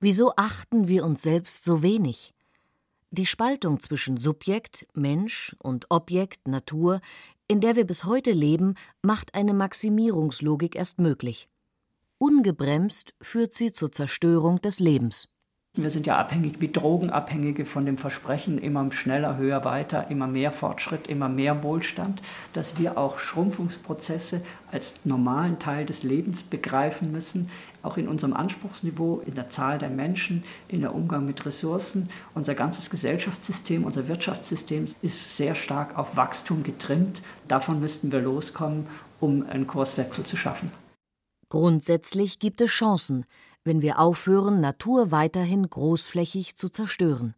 Wieso 0.00 0.32
achten 0.36 0.86
wir 0.86 1.02
uns 1.04 1.22
selbst 1.22 1.64
so 1.64 1.82
wenig? 1.82 2.34
Die 3.10 3.24
Spaltung 3.24 3.80
zwischen 3.80 4.18
Subjekt, 4.18 4.86
Mensch 4.92 5.56
und 5.62 5.86
Objekt, 5.90 6.46
Natur, 6.46 7.00
in 7.48 7.62
der 7.62 7.74
wir 7.74 7.86
bis 7.86 8.04
heute 8.04 8.32
leben, 8.32 8.74
macht 9.00 9.34
eine 9.34 9.54
Maximierungslogik 9.54 10.76
erst 10.76 10.98
möglich. 10.98 11.48
Ungebremst 12.18 13.14
führt 13.22 13.54
sie 13.54 13.72
zur 13.72 13.90
Zerstörung 13.92 14.60
des 14.60 14.78
Lebens. 14.78 15.28
Wir 15.78 15.90
sind 15.90 16.06
ja 16.06 16.16
abhängig 16.16 16.62
wie 16.62 16.72
Drogenabhängige 16.72 17.66
von 17.66 17.84
dem 17.84 17.98
Versprechen, 17.98 18.56
immer 18.56 18.90
schneller, 18.92 19.36
höher, 19.36 19.62
weiter, 19.66 20.10
immer 20.10 20.26
mehr 20.26 20.50
Fortschritt, 20.50 21.06
immer 21.06 21.28
mehr 21.28 21.62
Wohlstand, 21.62 22.22
dass 22.54 22.78
wir 22.78 22.96
auch 22.96 23.18
Schrumpfungsprozesse 23.18 24.40
als 24.72 24.94
normalen 25.04 25.58
Teil 25.58 25.84
des 25.84 26.02
Lebens 26.02 26.42
begreifen 26.42 27.12
müssen, 27.12 27.50
auch 27.82 27.98
in 27.98 28.08
unserem 28.08 28.32
Anspruchsniveau, 28.32 29.22
in 29.26 29.34
der 29.34 29.50
Zahl 29.50 29.76
der 29.76 29.90
Menschen, 29.90 30.44
in 30.68 30.80
der 30.80 30.94
Umgang 30.94 31.26
mit 31.26 31.44
Ressourcen. 31.44 32.08
Unser 32.34 32.54
ganzes 32.54 32.88
Gesellschaftssystem, 32.88 33.84
unser 33.84 34.08
Wirtschaftssystem 34.08 34.86
ist 35.02 35.36
sehr 35.36 35.54
stark 35.54 35.98
auf 35.98 36.16
Wachstum 36.16 36.62
getrimmt. 36.62 37.20
Davon 37.48 37.80
müssten 37.80 38.10
wir 38.12 38.22
loskommen, 38.22 38.86
um 39.20 39.44
einen 39.46 39.66
Kurswechsel 39.66 40.24
zu 40.24 40.38
schaffen. 40.38 40.70
Grundsätzlich 41.50 42.38
gibt 42.38 42.62
es 42.62 42.70
Chancen, 42.70 43.26
wenn 43.66 43.82
wir 43.82 43.98
aufhören, 43.98 44.60
Natur 44.60 45.10
weiterhin 45.10 45.68
großflächig 45.68 46.56
zu 46.56 46.68
zerstören. 46.68 47.34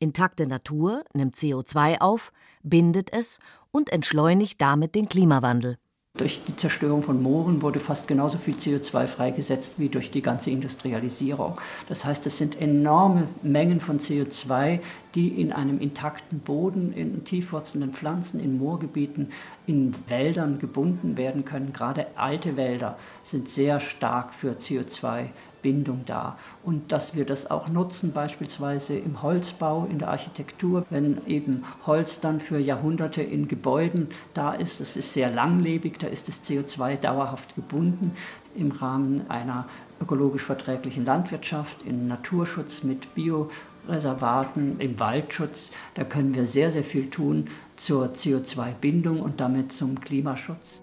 Intakte 0.00 0.48
Natur 0.48 1.04
nimmt 1.14 1.36
CO2 1.36 2.00
auf, 2.00 2.32
bindet 2.64 3.12
es 3.12 3.38
und 3.70 3.92
entschleunigt 3.92 4.60
damit 4.60 4.96
den 4.96 5.08
Klimawandel. 5.08 5.78
Durch 6.18 6.44
die 6.44 6.54
Zerstörung 6.54 7.02
von 7.02 7.22
Mooren 7.22 7.62
wurde 7.62 7.80
fast 7.80 8.06
genauso 8.06 8.36
viel 8.36 8.56
CO2 8.56 9.06
freigesetzt 9.06 9.74
wie 9.78 9.88
durch 9.88 10.10
die 10.10 10.20
ganze 10.20 10.50
Industrialisierung. 10.50 11.58
Das 11.88 12.04
heißt, 12.04 12.26
es 12.26 12.36
sind 12.36 12.60
enorme 12.60 13.28
Mengen 13.42 13.80
von 13.80 13.98
CO2, 13.98 14.80
die 15.14 15.40
in 15.40 15.54
einem 15.54 15.80
intakten 15.80 16.40
Boden, 16.40 16.92
in 16.92 17.24
tiefwurzelnden 17.24 17.94
Pflanzen, 17.94 18.40
in 18.40 18.58
Moorgebieten, 18.58 19.30
in 19.66 19.94
Wäldern 20.08 20.58
gebunden 20.58 21.16
werden 21.16 21.46
können. 21.46 21.72
Gerade 21.72 22.08
alte 22.16 22.58
Wälder 22.58 22.98
sind 23.22 23.48
sehr 23.48 23.80
stark 23.80 24.34
für 24.34 24.52
CO2 24.52 25.28
Bindung 25.62 26.02
da. 26.06 26.36
Und 26.62 26.92
dass 26.92 27.14
wir 27.14 27.24
das 27.24 27.50
auch 27.50 27.68
nutzen, 27.68 28.12
beispielsweise 28.12 28.96
im 28.96 29.22
Holzbau, 29.22 29.86
in 29.90 29.98
der 29.98 30.08
Architektur, 30.08 30.84
wenn 30.90 31.24
eben 31.26 31.64
Holz 31.86 32.20
dann 32.20 32.40
für 32.40 32.58
Jahrhunderte 32.58 33.22
in 33.22 33.48
Gebäuden 33.48 34.08
da 34.34 34.52
ist, 34.52 34.80
das 34.80 34.96
ist 34.96 35.12
sehr 35.12 35.30
langlebig, 35.30 35.98
da 35.98 36.08
ist 36.08 36.28
das 36.28 36.42
CO2 36.42 36.96
dauerhaft 36.96 37.54
gebunden 37.54 38.12
im 38.54 38.70
Rahmen 38.70 39.30
einer 39.30 39.66
ökologisch 40.00 40.42
verträglichen 40.42 41.04
Landwirtschaft, 41.04 41.82
in 41.82 42.08
Naturschutz 42.08 42.82
mit 42.82 43.14
Bioreservaten, 43.14 44.78
im 44.80 44.98
Waldschutz. 45.00 45.70
Da 45.94 46.04
können 46.04 46.34
wir 46.34 46.44
sehr, 46.44 46.70
sehr 46.70 46.84
viel 46.84 47.08
tun 47.08 47.48
zur 47.76 48.06
CO2-Bindung 48.08 49.20
und 49.20 49.40
damit 49.40 49.72
zum 49.72 50.00
Klimaschutz. 50.00 50.82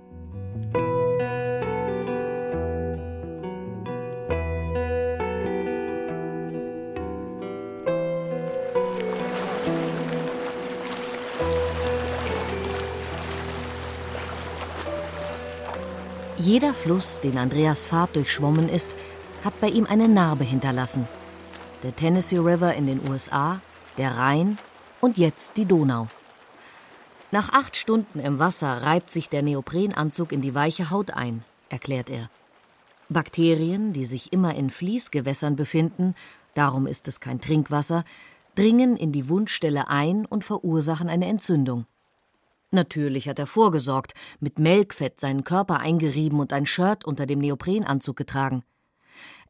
Jeder 16.62 16.74
Fluss, 16.74 17.22
den 17.22 17.38
Andreas 17.38 17.86
Fahrt 17.86 18.18
durchschwommen 18.18 18.68
ist, 18.68 18.94
hat 19.46 19.58
bei 19.62 19.70
ihm 19.70 19.86
eine 19.86 20.10
Narbe 20.10 20.44
hinterlassen. 20.44 21.08
Der 21.84 21.96
Tennessee 21.96 22.40
River 22.40 22.74
in 22.74 22.86
den 22.86 23.10
USA, 23.10 23.62
der 23.98 24.18
Rhein 24.18 24.58
und 25.00 25.18
jetzt 25.18 25.56
die 25.56 25.64
Donau. 25.64 26.10
Nach 27.32 27.54
acht 27.54 27.78
Stunden 27.78 28.20
im 28.20 28.40
Wasser 28.40 28.82
reibt 28.82 29.14
sich 29.14 29.30
der 29.30 29.42
Neoprenanzug 29.42 30.34
in 30.34 30.42
die 30.42 30.54
weiche 30.54 30.90
Haut 30.90 31.12
ein, 31.12 31.46
erklärt 31.70 32.10
er. 32.10 32.30
Bakterien, 33.08 33.94
die 33.94 34.04
sich 34.04 34.34
immer 34.34 34.54
in 34.54 34.70
Fließgewässern 34.70 35.56
befinden, 35.56 36.14
darum 36.56 36.88
ist 36.88 37.08
es 37.08 37.22
kein 37.22 37.40
Trinkwasser, 37.40 38.04
dringen 38.56 38.98
in 38.98 39.14
die 39.14 39.30
Wundstelle 39.30 39.88
ein 39.88 40.26
und 40.26 40.44
verursachen 40.44 41.08
eine 41.08 41.28
Entzündung. 41.28 41.86
Natürlich 42.72 43.28
hat 43.28 43.40
er 43.40 43.48
vorgesorgt, 43.48 44.14
mit 44.40 44.60
Melkfett 44.60 45.20
seinen 45.20 45.44
Körper 45.44 45.80
eingerieben 45.80 46.40
und 46.40 46.54
ein 46.54 46.66
Shirt 46.66 47.04
unter 47.06 47.26
dem 47.26 47.40
Neoprenanzug 47.40 48.16
getragen. 48.16 48.64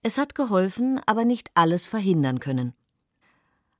Es 0.01 0.17
hat 0.17 0.35
geholfen, 0.35 1.01
aber 1.05 1.25
nicht 1.25 1.51
alles 1.53 1.85
verhindern 1.87 2.39
können. 2.39 2.73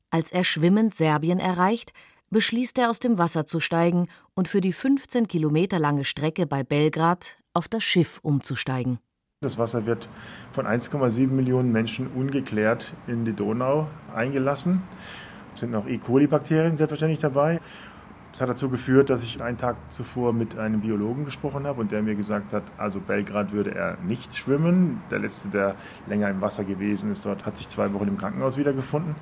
Als 0.10 0.32
er 0.32 0.44
schwimmend 0.44 0.94
Serbien 0.94 1.40
erreicht, 1.40 1.94
beschließt 2.30 2.78
er 2.80 2.90
aus 2.90 3.00
dem 3.00 3.18
Wasser 3.18 3.48
zu 3.48 3.60
steigen 3.60 4.08
und 4.34 4.48
für 4.48 4.60
die 4.60 4.74
15 4.74 5.28
Kilometer 5.28 5.80
lange 5.80 6.04
Strecke 6.04 6.46
bei 6.46 6.64
Belgrad 6.64 7.40
auf 7.54 7.68
das 7.68 7.84
Schiff 7.84 8.20
umzusteigen. 8.22 9.00
Das 9.42 9.58
Wasser 9.58 9.86
wird 9.86 10.10
von 10.52 10.66
1,7 10.66 11.28
Millionen 11.28 11.72
Menschen 11.72 12.08
ungeklärt 12.08 12.94
in 13.08 13.24
die 13.24 13.34
Donau 13.34 13.88
eingelassen. 14.14 14.82
Es 15.54 15.62
sind 15.62 15.74
auch 15.76 15.88
E. 15.88 15.98
coli-Bakterien 15.98 16.76
selbstverständlich 16.76 17.20
dabei. 17.20 17.62
Das 18.40 18.48
hat 18.48 18.56
dazu 18.56 18.70
geführt, 18.70 19.10
dass 19.10 19.22
ich 19.22 19.42
einen 19.44 19.58
Tag 19.58 19.76
zuvor 19.90 20.32
mit 20.32 20.58
einem 20.58 20.80
Biologen 20.80 21.26
gesprochen 21.26 21.68
habe 21.68 21.82
und 21.82 21.92
der 21.92 22.02
mir 22.02 22.16
gesagt 22.16 22.54
hat, 22.54 22.64
also 22.78 23.02
Belgrad 23.02 23.52
würde 23.52 23.76
er 23.76 23.98
nicht 23.98 24.34
schwimmen. 24.34 25.02
Der 25.12 25.20
letzte, 25.20 25.50
der 25.50 25.76
länger 26.08 26.30
im 26.30 26.42
Wasser 26.42 26.64
gewesen 26.64 27.12
ist, 27.12 27.26
dort 27.26 27.46
hat 27.46 27.58
sich 27.58 27.68
zwei 27.68 27.92
Wochen 27.92 28.08
im 28.08 28.16
Krankenhaus 28.16 28.56
wiedergefunden. 28.56 29.14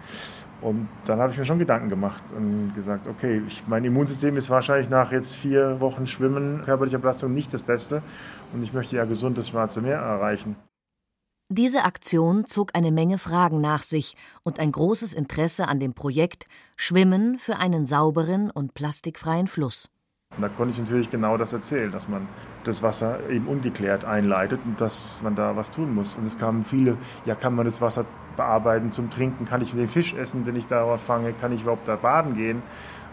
Und 0.62 0.88
dann 1.05 1.17
habe 1.19 1.31
ich 1.31 1.39
mir 1.39 1.45
schon 1.45 1.57
Gedanken 1.57 1.89
gemacht 1.89 2.25
und 2.38 2.75
gesagt, 2.75 3.07
okay, 3.07 3.41
ich, 3.47 3.63
mein 3.65 3.83
Immunsystem 3.86 4.38
ist 4.38 4.51
wahrscheinlich 4.51 4.91
nach 4.91 5.12
jetzt 5.12 5.36
vier 5.36 5.81
Wochen 5.81 6.05
Schwimmen, 6.05 6.62
körperlicher 6.62 7.00
Belastung 7.00 7.33
nicht 7.33 7.51
das 7.51 7.63
Beste. 7.63 8.03
Und 8.53 8.62
ich 8.62 8.71
möchte 8.71 8.97
ja 8.97 9.05
gesund 9.05 9.36
das 9.36 9.50
Schwarze 9.50 9.81
Meer 9.81 9.97
erreichen. 9.97 10.55
Diese 11.50 11.86
Aktion 11.86 12.46
zog 12.46 12.75
eine 12.75 12.92
Menge 12.92 13.18
Fragen 13.18 13.62
nach 13.62 13.82
sich 13.82 14.18
und 14.44 14.60
ein 14.60 14.70
großes 14.70 15.13
Interesse 15.13 15.70
an 15.70 15.80
dem 15.80 15.94
Projekt 15.94 16.44
Schwimmen 16.75 17.38
für 17.38 17.56
einen 17.56 17.86
sauberen 17.86 18.51
und 18.51 18.74
plastikfreien 18.74 19.48
Fluss. 19.48 19.89
Und 20.36 20.42
da 20.42 20.50
konnte 20.50 20.74
ich 20.74 20.80
natürlich 20.80 21.10
genau 21.10 21.38
das 21.38 21.54
erzählen, 21.54 21.89
dass 21.89 22.10
man 22.10 22.27
das 22.66 22.84
Wasser 22.84 23.30
eben 23.30 23.48
ungeklärt 23.48 24.04
einleitet 24.04 24.60
und 24.66 24.82
dass 24.82 25.22
man 25.24 25.36
da 25.36 25.56
was 25.56 25.72
tun 25.72 25.96
muss. 25.96 26.18
Und 26.18 26.25
es 26.25 26.38
kamen 26.38 26.66
viele, 26.66 26.98
ja, 27.24 27.34
kann 27.34 27.56
man 27.56 27.63
das 27.63 27.80
Wasser 27.80 28.06
bearbeiten 28.36 28.92
zum 28.92 29.10
Trinken? 29.10 29.46
Kann 29.46 29.62
ich 29.62 29.72
den 29.72 29.88
Fisch 29.88 30.13
essen, 30.16 30.44
den 30.44 30.58
ich 30.58 30.68
darauf 30.68 31.01
fange? 31.01 31.32
Kann 31.32 31.54
ich 31.54 31.62
überhaupt 31.62 31.88
da 31.88 31.96
baden 31.96 32.34
gehen? 32.34 32.62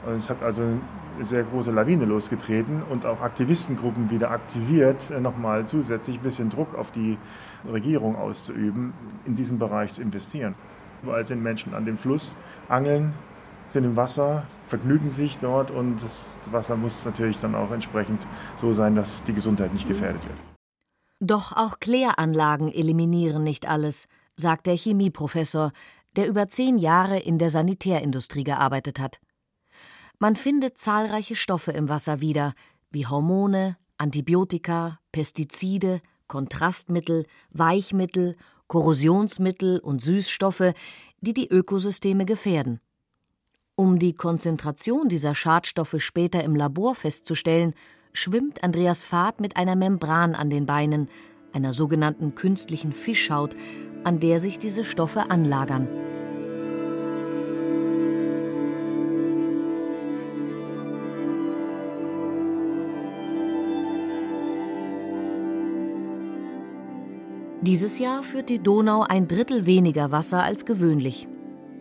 Es 0.07 0.29
hat 0.29 0.43
also 0.43 0.63
eine 0.63 1.25
sehr 1.25 1.45
große 1.45 1.71
Lawine 1.71 2.05
losgetreten 2.05 2.83
und 2.91 3.07
auch 3.07 3.21
Aktivistengruppen 3.21 4.11
wieder 4.11 4.31
aktiviert, 4.31 5.11
äh, 5.11 5.21
nochmal 5.21 5.67
zusätzlich 5.67 6.19
ein 6.19 6.23
bisschen 6.23 6.51
Druck 6.51 6.75
auf 6.75 6.91
die 6.91 7.19
Regierung 7.71 8.17
auszuüben, 8.17 8.93
in 9.25 9.35
diesem 9.35 9.59
Bereich 9.59 9.95
zu 9.95 10.03
investieren. 10.03 10.55
Überall 11.03 11.25
sind 11.25 11.43
Menschen 11.43 11.75
an 11.75 11.85
dem 11.85 11.99
Fluss, 11.99 12.37
angeln, 12.69 13.15
sind 13.67 13.85
im 13.85 13.97
Wasser, 13.97 14.45
vergnügen 14.67 15.09
sich 15.09 15.39
dort 15.39 15.71
und 15.71 16.03
das 16.03 16.21
Wasser 16.51 16.77
muss 16.77 17.05
natürlich 17.05 17.39
dann 17.41 17.55
auch 17.55 17.71
entsprechend 17.71 18.27
so 18.57 18.73
sein, 18.73 18.95
dass 18.95 19.23
die 19.23 19.35
Gesundheit 19.35 19.73
nicht 19.73 19.89
gefährdet 19.89 20.23
wird. 20.27 20.39
Doch 21.21 21.53
auch 21.53 21.81
Kläranlagen 21.81 22.73
eliminieren 22.73 23.45
nicht 23.45 23.69
alles, 23.69 24.07
sagt 24.37 24.67
der 24.67 24.77
Chemieprofessor, 24.77 25.73
der 26.17 26.29
über 26.29 26.49
zehn 26.49 26.79
Jahre 26.79 27.19
in 27.19 27.39
der 27.39 27.51
Sanitärindustrie 27.51 28.45
gearbeitet 28.45 29.01
hat. 29.01 29.21
Man 30.19 30.37
findet 30.37 30.79
zahlreiche 30.79 31.37
Stoffe 31.37 31.73
im 31.73 31.89
Wasser 31.89 32.21
wieder, 32.21 32.55
wie 32.91 33.07
Hormone, 33.07 33.77
Antibiotika, 33.99 34.99
Pestizide, 35.13 36.01
Kontrastmittel, 36.29 37.27
Weichmittel, 37.51 38.37
Korrosionsmittel 38.67 39.79
und 39.81 40.03
Süßstoffe, 40.03 40.73
die 41.21 41.35
die 41.35 41.49
Ökosysteme 41.49 42.25
gefährden. 42.25 42.81
Um 43.77 43.99
die 43.99 44.15
Konzentration 44.15 45.09
dieser 45.09 45.35
Schadstoffe 45.35 45.97
später 45.99 46.45
im 46.45 46.55
Labor 46.55 46.95
festzustellen, 46.95 47.75
schwimmt 48.13 48.63
Andreas 48.63 49.03
Fahrt 49.03 49.41
mit 49.41 49.57
einer 49.57 49.75
Membran 49.75 50.35
an 50.35 50.49
den 50.49 50.67
Beinen, 50.67 51.09
einer 51.53 51.73
sogenannten 51.73 52.35
künstlichen 52.35 52.93
Fischhaut, 52.93 53.55
an 54.05 54.21
der 54.21 54.39
sich 54.39 54.59
diese 54.59 54.85
Stoffe 54.85 55.31
anlagern. 55.31 55.89
Dieses 67.67 67.99
Jahr 67.99 68.23
führt 68.23 68.51
die 68.51 68.59
Donau 68.63 69.05
ein 69.09 69.27
Drittel 69.27 69.65
weniger 69.65 70.13
Wasser 70.13 70.43
als 70.43 70.67
gewöhnlich. 70.67 71.27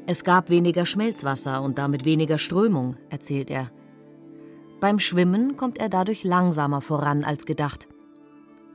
Es 0.07 0.23
gab 0.23 0.49
weniger 0.49 0.85
Schmelzwasser 0.85 1.61
und 1.61 1.77
damit 1.77 2.05
weniger 2.05 2.37
Strömung, 2.37 2.95
erzählt 3.09 3.51
er. 3.51 3.69
Beim 4.79 4.97
Schwimmen 4.99 5.57
kommt 5.57 5.79
er 5.79 5.89
dadurch 5.89 6.23
langsamer 6.23 6.79
voran 6.79 7.25
als 7.25 7.45
gedacht. 7.45 7.89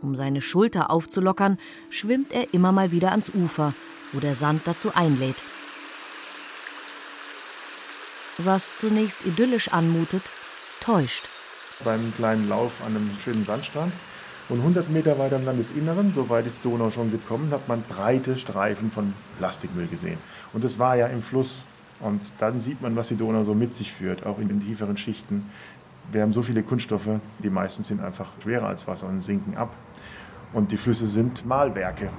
Um 0.02 0.16
seine 0.16 0.42
Schulter 0.42 0.90
aufzulockern, 0.90 1.56
schwimmt 1.88 2.30
er 2.30 2.52
immer 2.52 2.72
mal 2.72 2.92
wieder 2.92 3.12
ans 3.12 3.32
Ufer, 3.34 3.72
wo 4.12 4.20
der 4.20 4.34
Sand 4.34 4.66
dazu 4.66 4.94
einlädt. 4.94 5.42
Was 8.36 8.76
zunächst 8.76 9.24
idyllisch 9.24 9.72
anmutet, 9.72 10.24
täuscht. 10.82 11.26
Beim 11.86 12.12
kleinen 12.16 12.50
Lauf 12.50 12.82
an 12.84 12.96
einem 12.96 13.16
schönen 13.18 13.46
Sandstrand 13.46 13.94
und 14.48 14.60
100 14.60 14.90
Meter 14.90 15.18
weiter 15.18 15.36
im 15.36 15.44
Landesinneren, 15.44 16.12
so 16.12 16.28
weit 16.30 16.46
ist 16.46 16.64
Donau 16.64 16.90
schon 16.90 17.10
gekommen, 17.10 17.50
hat 17.50 17.68
man 17.68 17.82
breite 17.82 18.36
Streifen 18.38 18.90
von 18.90 19.12
Plastikmüll 19.36 19.88
gesehen. 19.88 20.18
Und 20.52 20.64
das 20.64 20.78
war 20.78 20.96
ja 20.96 21.06
im 21.06 21.22
Fluss. 21.22 21.66
Und 22.00 22.32
dann 22.38 22.60
sieht 22.60 22.80
man, 22.80 22.96
was 22.96 23.08
die 23.08 23.16
Donau 23.16 23.44
so 23.44 23.54
mit 23.54 23.74
sich 23.74 23.92
führt, 23.92 24.24
auch 24.24 24.38
in 24.38 24.48
den 24.48 24.60
tieferen 24.60 24.96
Schichten. 24.96 25.50
Wir 26.10 26.22
haben 26.22 26.32
so 26.32 26.42
viele 26.42 26.62
Kunststoffe, 26.62 27.08
die 27.40 27.50
meisten 27.50 27.82
sind 27.82 28.00
einfach 28.00 28.30
schwerer 28.42 28.68
als 28.68 28.86
Wasser 28.86 29.06
und 29.06 29.20
sinken 29.20 29.56
ab. 29.56 29.74
Und 30.54 30.72
die 30.72 30.78
Flüsse 30.78 31.08
sind 31.08 31.44
Malwerke. 31.44 32.10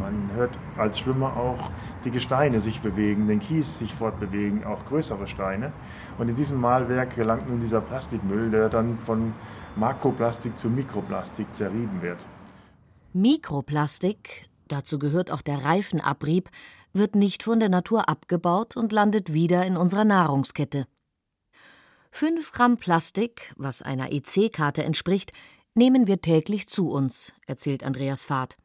Man 0.00 0.27
hört 0.38 0.58
als 0.76 0.98
Schwimmer 0.98 1.36
auch 1.36 1.70
die 2.04 2.10
Gesteine 2.10 2.60
sich 2.60 2.80
bewegen, 2.80 3.28
den 3.28 3.40
Kies 3.40 3.78
sich 3.78 3.92
fortbewegen, 3.92 4.64
auch 4.64 4.84
größere 4.86 5.26
Steine. 5.26 5.72
Und 6.16 6.28
in 6.28 6.34
diesem 6.34 6.60
Malwerk 6.60 7.14
gelangt 7.14 7.48
nun 7.48 7.60
dieser 7.60 7.80
Plastikmüll, 7.80 8.50
der 8.50 8.68
dann 8.68 8.98
von 8.98 9.34
Makroplastik 9.76 10.56
zu 10.56 10.70
Mikroplastik 10.70 11.54
zerrieben 11.54 12.00
wird. 12.00 12.26
Mikroplastik, 13.12 14.48
dazu 14.68 14.98
gehört 14.98 15.30
auch 15.30 15.42
der 15.42 15.64
Reifenabrieb, 15.64 16.50
wird 16.92 17.14
nicht 17.14 17.42
von 17.42 17.60
der 17.60 17.68
Natur 17.68 18.08
abgebaut 18.08 18.76
und 18.76 18.92
landet 18.92 19.32
wieder 19.32 19.66
in 19.66 19.76
unserer 19.76 20.04
Nahrungskette. 20.04 20.86
Fünf 22.10 22.52
Gramm 22.52 22.78
Plastik, 22.78 23.52
was 23.56 23.82
einer 23.82 24.12
EC-Karte 24.12 24.82
entspricht, 24.82 25.32
nehmen 25.74 26.06
wir 26.06 26.20
täglich 26.20 26.68
zu 26.68 26.90
uns, 26.90 27.32
erzählt 27.46 27.84
Andreas 27.84 28.24
Fahrt. 28.24 28.56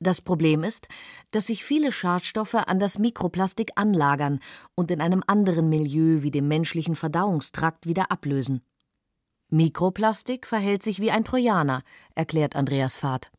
Das 0.00 0.20
Problem 0.20 0.62
ist, 0.62 0.86
dass 1.32 1.48
sich 1.48 1.64
viele 1.64 1.90
Schadstoffe 1.90 2.54
an 2.54 2.78
das 2.78 2.98
Mikroplastik 2.98 3.72
anlagern 3.74 4.38
und 4.76 4.92
in 4.92 5.00
einem 5.00 5.24
anderen 5.26 5.68
Milieu 5.68 6.22
wie 6.22 6.30
dem 6.30 6.46
menschlichen 6.46 6.94
Verdauungstrakt 6.94 7.84
wieder 7.84 8.12
ablösen. 8.12 8.62
Mikroplastik 9.50 10.46
verhält 10.46 10.84
sich 10.84 11.00
wie 11.00 11.10
ein 11.10 11.24
Trojaner, 11.24 11.82
erklärt 12.14 12.54
Andreas 12.54 12.96
Fahrt. 12.96 13.32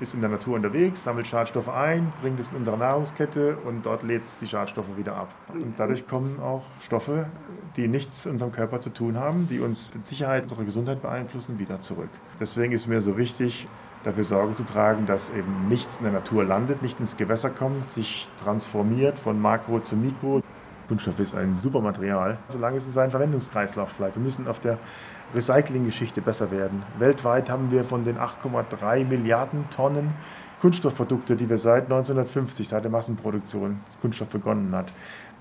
Ist 0.00 0.12
in 0.12 0.20
der 0.20 0.30
Natur 0.30 0.56
unterwegs, 0.56 1.04
sammelt 1.04 1.26
Schadstoffe 1.26 1.68
ein, 1.68 2.12
bringt 2.20 2.38
es 2.38 2.48
in 2.48 2.56
unsere 2.56 2.76
Nahrungskette 2.76 3.56
und 3.58 3.86
dort 3.86 4.02
lädt 4.02 4.24
es 4.24 4.38
die 4.38 4.48
Schadstoffe 4.48 4.96
wieder 4.96 5.14
ab. 5.14 5.34
Und 5.52 5.74
dadurch 5.78 6.06
kommen 6.06 6.40
auch 6.40 6.64
Stoffe, 6.80 7.30
die 7.76 7.86
nichts 7.86 8.26
in 8.26 8.32
unserem 8.32 8.50
Körper 8.50 8.80
zu 8.80 8.90
tun 8.90 9.16
haben, 9.16 9.46
die 9.48 9.60
uns 9.60 9.94
mit 9.94 10.06
Sicherheit 10.06 10.42
unsere 10.42 10.64
Gesundheit 10.64 11.00
beeinflussen, 11.00 11.60
wieder 11.60 11.78
zurück. 11.78 12.10
Deswegen 12.40 12.72
ist 12.72 12.88
mir 12.88 13.00
so 13.00 13.16
wichtig, 13.16 13.68
dafür 14.04 14.24
Sorge 14.24 14.54
zu 14.54 14.64
tragen, 14.64 15.06
dass 15.06 15.30
eben 15.30 15.68
nichts 15.68 15.98
in 15.98 16.04
der 16.04 16.12
Natur 16.12 16.44
landet, 16.44 16.82
nicht 16.82 17.00
ins 17.00 17.16
Gewässer 17.16 17.50
kommt, 17.50 17.90
sich 17.90 18.28
transformiert 18.42 19.18
von 19.18 19.40
Makro 19.40 19.80
zu 19.80 19.96
Mikro. 19.96 20.42
Kunststoff 20.88 21.18
ist 21.18 21.34
ein 21.34 21.54
super 21.54 21.80
Material, 21.80 22.36
solange 22.48 22.76
es 22.76 22.86
in 22.86 22.92
seinem 22.92 23.10
Verwendungskreislauf 23.10 23.94
bleibt. 23.94 24.16
Wir 24.16 24.22
müssen 24.22 24.46
auf 24.46 24.60
der 24.60 24.78
Recycling-Geschichte 25.34 26.20
besser 26.20 26.50
werden. 26.50 26.82
Weltweit 26.98 27.48
haben 27.48 27.70
wir 27.70 27.84
von 27.84 28.04
den 28.04 28.18
8,3 28.18 29.04
Milliarden 29.04 29.68
Tonnen 29.70 30.12
Kunststoffprodukte, 30.60 31.36
die 31.36 31.48
wir 31.48 31.58
seit 31.58 31.84
1950, 31.84 32.68
seit 32.68 32.84
der 32.84 32.90
Massenproduktion 32.90 33.80
Kunststoff 34.00 34.28
begonnen 34.28 34.74
hat, 34.74 34.92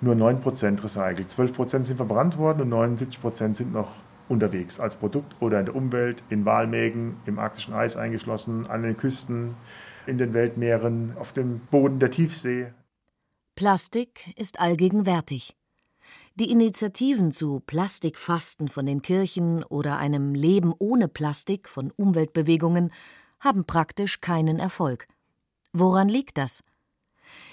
nur 0.02 0.16
9% 0.16 0.84
recycelt. 0.84 1.30
12% 1.30 1.86
sind 1.86 1.96
verbrannt 1.98 2.38
worden 2.38 2.62
und 2.62 2.74
79% 2.74 3.56
sind 3.56 3.74
noch 3.74 3.92
unterwegs 4.30 4.80
als 4.80 4.96
Produkt 4.96 5.36
oder 5.42 5.60
in 5.60 5.66
der 5.66 5.76
Umwelt, 5.76 6.24
in 6.30 6.46
Walmägen, 6.46 7.18
im 7.26 7.40
arktischen 7.40 7.74
Eis 7.74 7.98
eingeschlossen, 7.98 8.68
an 8.68 8.84
den 8.84 8.98
Küsten, 8.98 9.56
in 10.06 10.18
den 10.18 10.34
Weltmeeren, 10.34 11.16
auf 11.18 11.34
dem 11.34 11.60
Boden 11.72 12.00
der 12.00 12.12
Tiefsee. 12.12 12.74
Plastik 13.56 14.34
ist 14.36 14.60
allgegenwärtig. 14.60 15.56
Die 16.36 16.50
Initiativen 16.50 17.32
zu 17.32 17.60
Plastikfasten 17.60 18.68
von 18.68 18.88
den 18.88 19.04
Kirchen 19.04 19.64
oder 19.64 19.98
einem 19.98 20.34
Leben 20.34 20.74
ohne 20.80 21.08
Plastik 21.08 21.70
von 21.70 21.92
Umweltbewegungen 21.92 22.92
haben 23.40 23.66
praktisch 23.66 24.20
keinen 24.20 24.58
Erfolg. 24.58 25.08
Woran 25.74 26.10
liegt 26.10 26.38
das? 26.38 26.64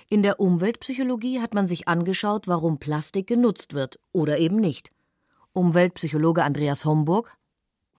In 0.08 0.22
der 0.22 0.40
Umweltpsychologie 0.40 1.40
hat 1.40 1.52
man 1.52 1.68
sich 1.68 1.88
angeschaut, 1.88 2.48
warum 2.48 2.78
Plastik 2.78 3.26
genutzt 3.26 3.74
wird 3.74 3.98
oder 4.12 4.38
eben 4.38 4.56
nicht. 4.56 4.90
Umweltpsychologe 5.52 6.44
Andreas 6.44 6.84
Homburg. 6.84 7.36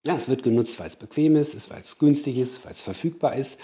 Ja, 0.03 0.15
es 0.15 0.27
wird 0.27 0.43
genutzt, 0.43 0.79
weil 0.79 0.87
es 0.87 0.95
bequem 0.95 1.35
ist, 1.35 1.69
weil 1.69 1.81
es 1.81 1.97
günstig 1.97 2.37
ist, 2.37 2.65
weil 2.65 2.73
es 2.73 2.81
verfügbar 2.81 3.35
ist. 3.35 3.57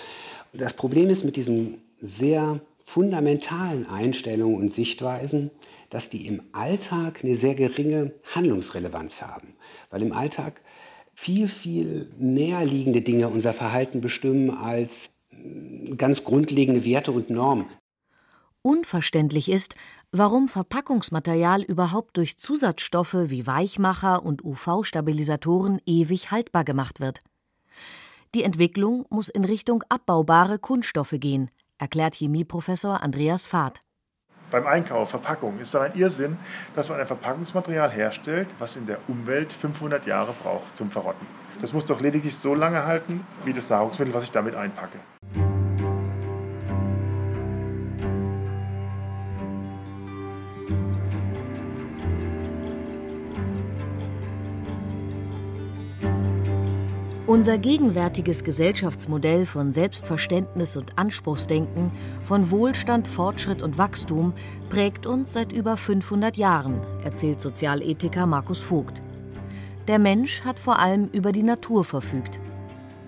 Und 0.53 0.61
das 0.61 0.73
Problem 0.73 1.09
ist 1.09 1.23
mit 1.23 1.35
diesen 1.35 1.81
sehr 1.99 2.59
fundamentalen 2.85 3.87
Einstellungen 3.87 4.57
und 4.57 4.71
Sichtweisen, 4.71 5.51
dass 5.89 6.09
die 6.09 6.27
im 6.27 6.41
Alltag 6.51 7.21
eine 7.23 7.37
sehr 7.37 7.55
geringe 7.55 8.13
Handlungsrelevanz 8.35 9.21
haben. 9.21 9.55
Weil 9.89 10.03
im 10.03 10.11
Alltag 10.11 10.61
viel, 11.15 11.47
viel 11.47 12.11
näher 12.19 12.63
liegende 12.65 13.01
Dinge 13.01 13.29
unser 13.29 13.53
Verhalten 13.53 14.01
bestimmen 14.01 14.51
als 14.51 15.09
ganz 15.97 16.23
grundlegende 16.23 16.85
Werte 16.85 17.11
und 17.11 17.29
Normen. 17.29 17.65
Unverständlich 18.61 19.49
ist, 19.49 19.75
warum 20.11 20.47
Verpackungsmaterial 20.47 21.61
überhaupt 21.61 22.17
durch 22.17 22.37
Zusatzstoffe 22.37 23.29
wie 23.29 23.45
Weichmacher 23.47 24.23
und 24.23 24.43
UV-Stabilisatoren 24.43 25.81
ewig 25.85 26.31
haltbar 26.31 26.63
gemacht 26.63 26.99
wird. 26.99 27.19
Die 28.35 28.43
Entwicklung 28.43 29.05
muss 29.09 29.29
in 29.29 29.43
Richtung 29.43 29.83
abbaubare 29.89 30.59
Kunststoffe 30.59 31.15
gehen, 31.17 31.49
erklärt 31.77 32.15
Chemieprofessor 32.15 33.01
Andreas 33.01 33.45
Fahrt. 33.45 33.79
Beim 34.49 34.65
Einkauf, 34.65 35.09
Verpackung 35.09 35.59
ist 35.59 35.75
doch 35.75 35.81
ein 35.81 35.95
Irrsinn, 35.95 36.37
dass 36.73 36.87
man 36.87 36.99
ein 36.99 37.07
Verpackungsmaterial 37.07 37.91
herstellt, 37.91 38.47
was 38.59 38.77
in 38.77 38.85
der 38.85 38.99
Umwelt 39.09 39.51
500 39.51 40.05
Jahre 40.05 40.33
braucht 40.41 40.77
zum 40.77 40.89
Verrotten. 40.89 41.27
Das 41.59 41.73
muss 41.73 41.85
doch 41.85 41.99
lediglich 41.99 42.35
so 42.35 42.53
lange 42.53 42.85
halten, 42.85 43.25
wie 43.43 43.51
das 43.51 43.69
Nahrungsmittel, 43.69 44.13
was 44.13 44.23
ich 44.23 44.31
damit 44.31 44.55
einpacke. 44.55 44.99
Unser 57.27 57.57
gegenwärtiges 57.57 58.45
Gesellschaftsmodell 58.45 59.45
von 59.45 59.73
Selbstverständnis 59.73 60.77
und 60.77 60.97
Anspruchsdenken, 60.97 61.91
von 62.23 62.51
Wohlstand, 62.51 63.05
Fortschritt 63.05 63.61
und 63.61 63.77
Wachstum 63.77 64.31
prägt 64.69 65.05
uns 65.05 65.33
seit 65.33 65.51
über 65.51 65.75
500 65.75 66.37
Jahren, 66.37 66.79
erzählt 67.03 67.41
Sozialethiker 67.41 68.25
Markus 68.25 68.61
Vogt. 68.61 69.01
Der 69.89 69.99
Mensch 69.99 70.45
hat 70.45 70.57
vor 70.57 70.79
allem 70.79 71.09
über 71.11 71.33
die 71.33 71.43
Natur 71.43 71.83
verfügt. 71.83 72.39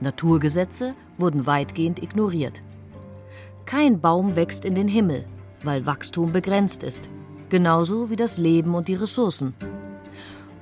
Naturgesetze 0.01 0.95
wurden 1.17 1.45
weitgehend 1.45 2.03
ignoriert. 2.03 2.61
Kein 3.65 4.01
Baum 4.01 4.35
wächst 4.35 4.65
in 4.65 4.75
den 4.75 4.89
Himmel, 4.89 5.23
weil 5.63 5.85
Wachstum 5.85 6.33
begrenzt 6.33 6.83
ist, 6.83 7.07
genauso 7.47 8.09
wie 8.09 8.17
das 8.17 8.37
Leben 8.37 8.75
und 8.75 8.89
die 8.89 8.95
Ressourcen. 8.95 9.53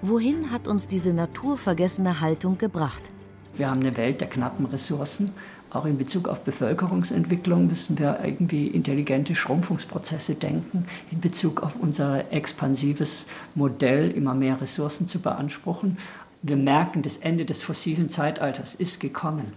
Wohin 0.03 0.51
hat 0.51 0.67
uns 0.67 0.87
diese 0.87 1.11
naturvergessene 1.11 2.21
Haltung 2.21 2.59
gebracht? 2.59 3.11
Wir 3.57 3.69
haben 3.69 3.81
eine 3.81 3.97
Welt 3.97 4.21
der 4.21 4.29
knappen 4.29 4.65
Ressourcen. 4.65 5.31
Auch 5.69 5.85
in 5.85 5.97
Bezug 5.97 6.29
auf 6.29 6.41
Bevölkerungsentwicklung 6.41 7.67
müssen 7.67 7.99
wir 7.99 8.19
irgendwie 8.23 8.67
intelligente 8.67 9.35
Schrumpfungsprozesse 9.35 10.35
denken, 10.35 10.85
in 11.11 11.19
Bezug 11.19 11.61
auf 11.61 11.75
unser 11.79 12.31
expansives 12.31 13.27
Modell, 13.53 14.11
immer 14.11 14.33
mehr 14.33 14.61
Ressourcen 14.61 15.07
zu 15.07 15.19
beanspruchen. 15.19 15.97
Wir 16.41 16.55
merken, 16.55 17.01
das 17.01 17.17
Ende 17.17 17.45
des 17.45 17.63
fossilen 17.63 18.09
Zeitalters 18.09 18.75
ist 18.75 18.99
gekommen. 18.99 19.53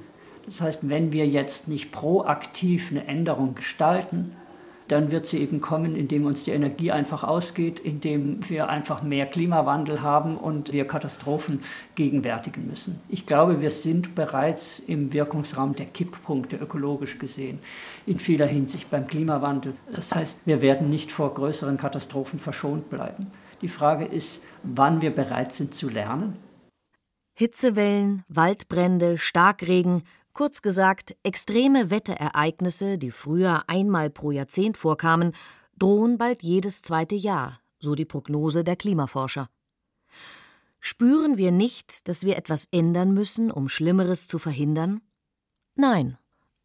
Das 0.47 0.61
heißt, 0.61 0.89
wenn 0.89 1.13
wir 1.13 1.27
jetzt 1.29 1.69
nicht 1.69 1.93
proaktiv 1.93 2.91
eine 2.91 3.07
Änderung 3.07 3.55
gestalten, 3.55 4.33
dann 4.91 5.11
wird 5.11 5.27
sie 5.27 5.39
eben 5.39 5.61
kommen, 5.61 5.95
indem 5.95 6.27
uns 6.27 6.43
die 6.43 6.51
Energie 6.51 6.91
einfach 6.91 7.23
ausgeht, 7.25 7.79
indem 7.79 8.49
wir 8.49 8.69
einfach 8.69 9.03
mehr 9.03 9.27
Klimawandel 9.27 10.03
haben 10.03 10.37
und 10.37 10.73
wir 10.73 10.87
Katastrophen 10.87 11.61
gegenwärtigen 11.95 12.67
müssen. 12.67 13.01
Ich 13.09 13.27
glaube, 13.27 13.61
wir 13.61 13.71
sind 13.71 14.15
bereits 14.15 14.79
im 14.81 15.13
Wirkungsraum 15.13 15.77
der 15.77 15.87
Kipppunkte 15.87 16.57
ökologisch 16.57 17.19
gesehen, 17.19 17.61
in 18.07 18.19
vieler 18.19 18.47
Hinsicht 18.47 18.91
beim 18.91 19.07
Klimawandel. 19.07 19.75
Das 19.93 20.15
heißt, 20.15 20.41
wir 20.45 20.61
werden 20.61 20.91
nicht 20.91 21.13
vor 21.13 21.35
größeren 21.35 21.77
Katastrophen 21.77 22.39
verschont 22.39 22.91
bleiben. 22.91 23.29
Die 23.63 23.69
Frage 23.69 24.05
ist, 24.05 24.43
wann 24.63 25.03
wir 25.03 25.11
bereit 25.11 25.53
sind 25.53 25.75
zu 25.75 25.89
lernen. 25.89 26.37
Hitzewellen, 27.35 28.25
Waldbrände, 28.29 29.17
Starkregen, 29.17 30.03
Kurz 30.33 30.63
gesagt, 30.63 31.17
extreme 31.23 31.91
Wetterereignisse, 31.91 32.99
die 32.99 33.11
früher 33.11 33.65
einmal 33.69 34.11
pro 34.11 34.31
Jahrzehnt 34.31 34.77
vorkamen, 34.77 35.33
drohen 35.79 36.19
bald 36.19 36.43
jedes 36.43 36.83
zweite 36.83 37.17
Jahr, 37.17 37.61
so 37.81 37.95
die 37.95 38.05
Prognose 38.05 38.63
der 38.63 38.77
Klimaforscher. 38.77 39.49
Spüren 40.79 41.37
wir 41.37 41.51
nicht, 41.51 42.09
dass 42.09 42.25
wir 42.25 42.39
etwas 42.39 42.69
ändern 42.71 43.13
müssen, 43.13 43.51
um 43.51 43.69
Schlimmeres 43.69 44.29
zu 44.29 44.39
verhindern? 44.39 45.03
Nein, 45.75 46.17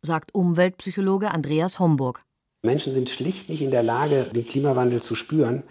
sagt 0.01 0.33
Umweltpsychologe 0.33 1.31
Andreas 1.31 1.79
Homburg. 1.79 2.21
Menschen 2.61 2.93
sind 2.93 3.09
schlicht 3.09 3.49
nicht 3.49 3.61
in 3.61 3.71
der 3.71 3.83
Lage, 3.83 4.25
den 4.25 4.47
Klimawandel 4.47 5.01
zu 5.01 5.15
spüren, 5.15 5.63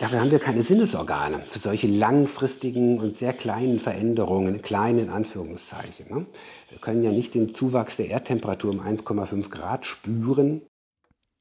Dafür 0.00 0.20
haben 0.20 0.30
wir 0.30 0.38
keine 0.38 0.62
Sinnesorgane 0.62 1.42
für 1.50 1.58
solche 1.58 1.86
langfristigen 1.86 2.98
und 2.98 3.18
sehr 3.18 3.34
kleinen 3.34 3.80
Veränderungen, 3.80 4.62
kleinen 4.62 5.10
Anführungszeichen. 5.10 6.06
Ne? 6.08 6.26
Wir 6.70 6.78
können 6.78 7.02
ja 7.02 7.12
nicht 7.12 7.34
den 7.34 7.54
Zuwachs 7.54 7.98
der 7.98 8.08
Erdtemperatur 8.08 8.70
um 8.70 8.80
1,5 8.80 9.50
Grad 9.50 9.84
spüren. 9.84 10.62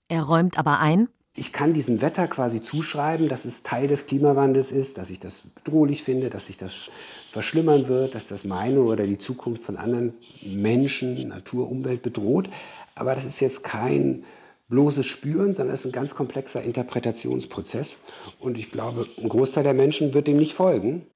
Er 0.10 0.24
räumt 0.24 0.60
aber 0.60 0.82
ein, 0.82 1.08
ich 1.36 1.54
kann 1.54 1.74
diesem 1.74 2.02
Wetter 2.02 2.28
quasi 2.28 2.62
zuschreiben, 2.62 3.30
dass 3.30 3.46
es 3.46 3.64
Teil 3.64 3.88
des 3.88 4.08
Klimawandels 4.08 4.74
ist, 4.74 4.98
dass 4.98 5.10
ich 5.10 5.20
das 5.20 5.42
bedrohlich 5.56 6.04
finde, 6.04 6.30
dass 6.30 6.48
sich 6.48 6.58
das 6.58 6.92
verschlimmern 7.32 7.88
wird, 7.88 8.14
dass 8.14 8.28
das 8.28 8.44
meine 8.44 8.82
oder 8.82 9.06
die 9.08 9.20
Zukunft 9.20 9.64
von 9.64 9.78
anderen 9.78 10.16
Menschen, 10.42 11.30
Natur, 11.30 11.72
Umwelt 11.72 12.02
bedroht. 12.02 12.50
Aber 12.94 13.16
das 13.16 13.24
ist 13.24 13.40
jetzt 13.40 13.64
kein 13.64 14.26
bloßes 14.70 15.06
Spüren, 15.06 15.56
sondern 15.56 15.74
es 15.74 15.82
ist 15.82 15.88
ein 15.88 15.92
ganz 15.92 16.16
komplexer 16.16 16.62
Interpretationsprozess. 16.62 17.98
Und 18.40 18.58
ich 18.58 18.72
glaube, 18.72 19.08
ein 19.18 19.30
Großteil 19.30 19.64
der 19.64 19.74
Menschen 19.74 20.14
wird 20.14 20.28
dem 20.28 20.38
nicht 20.38 20.54
folgen. 20.54 21.08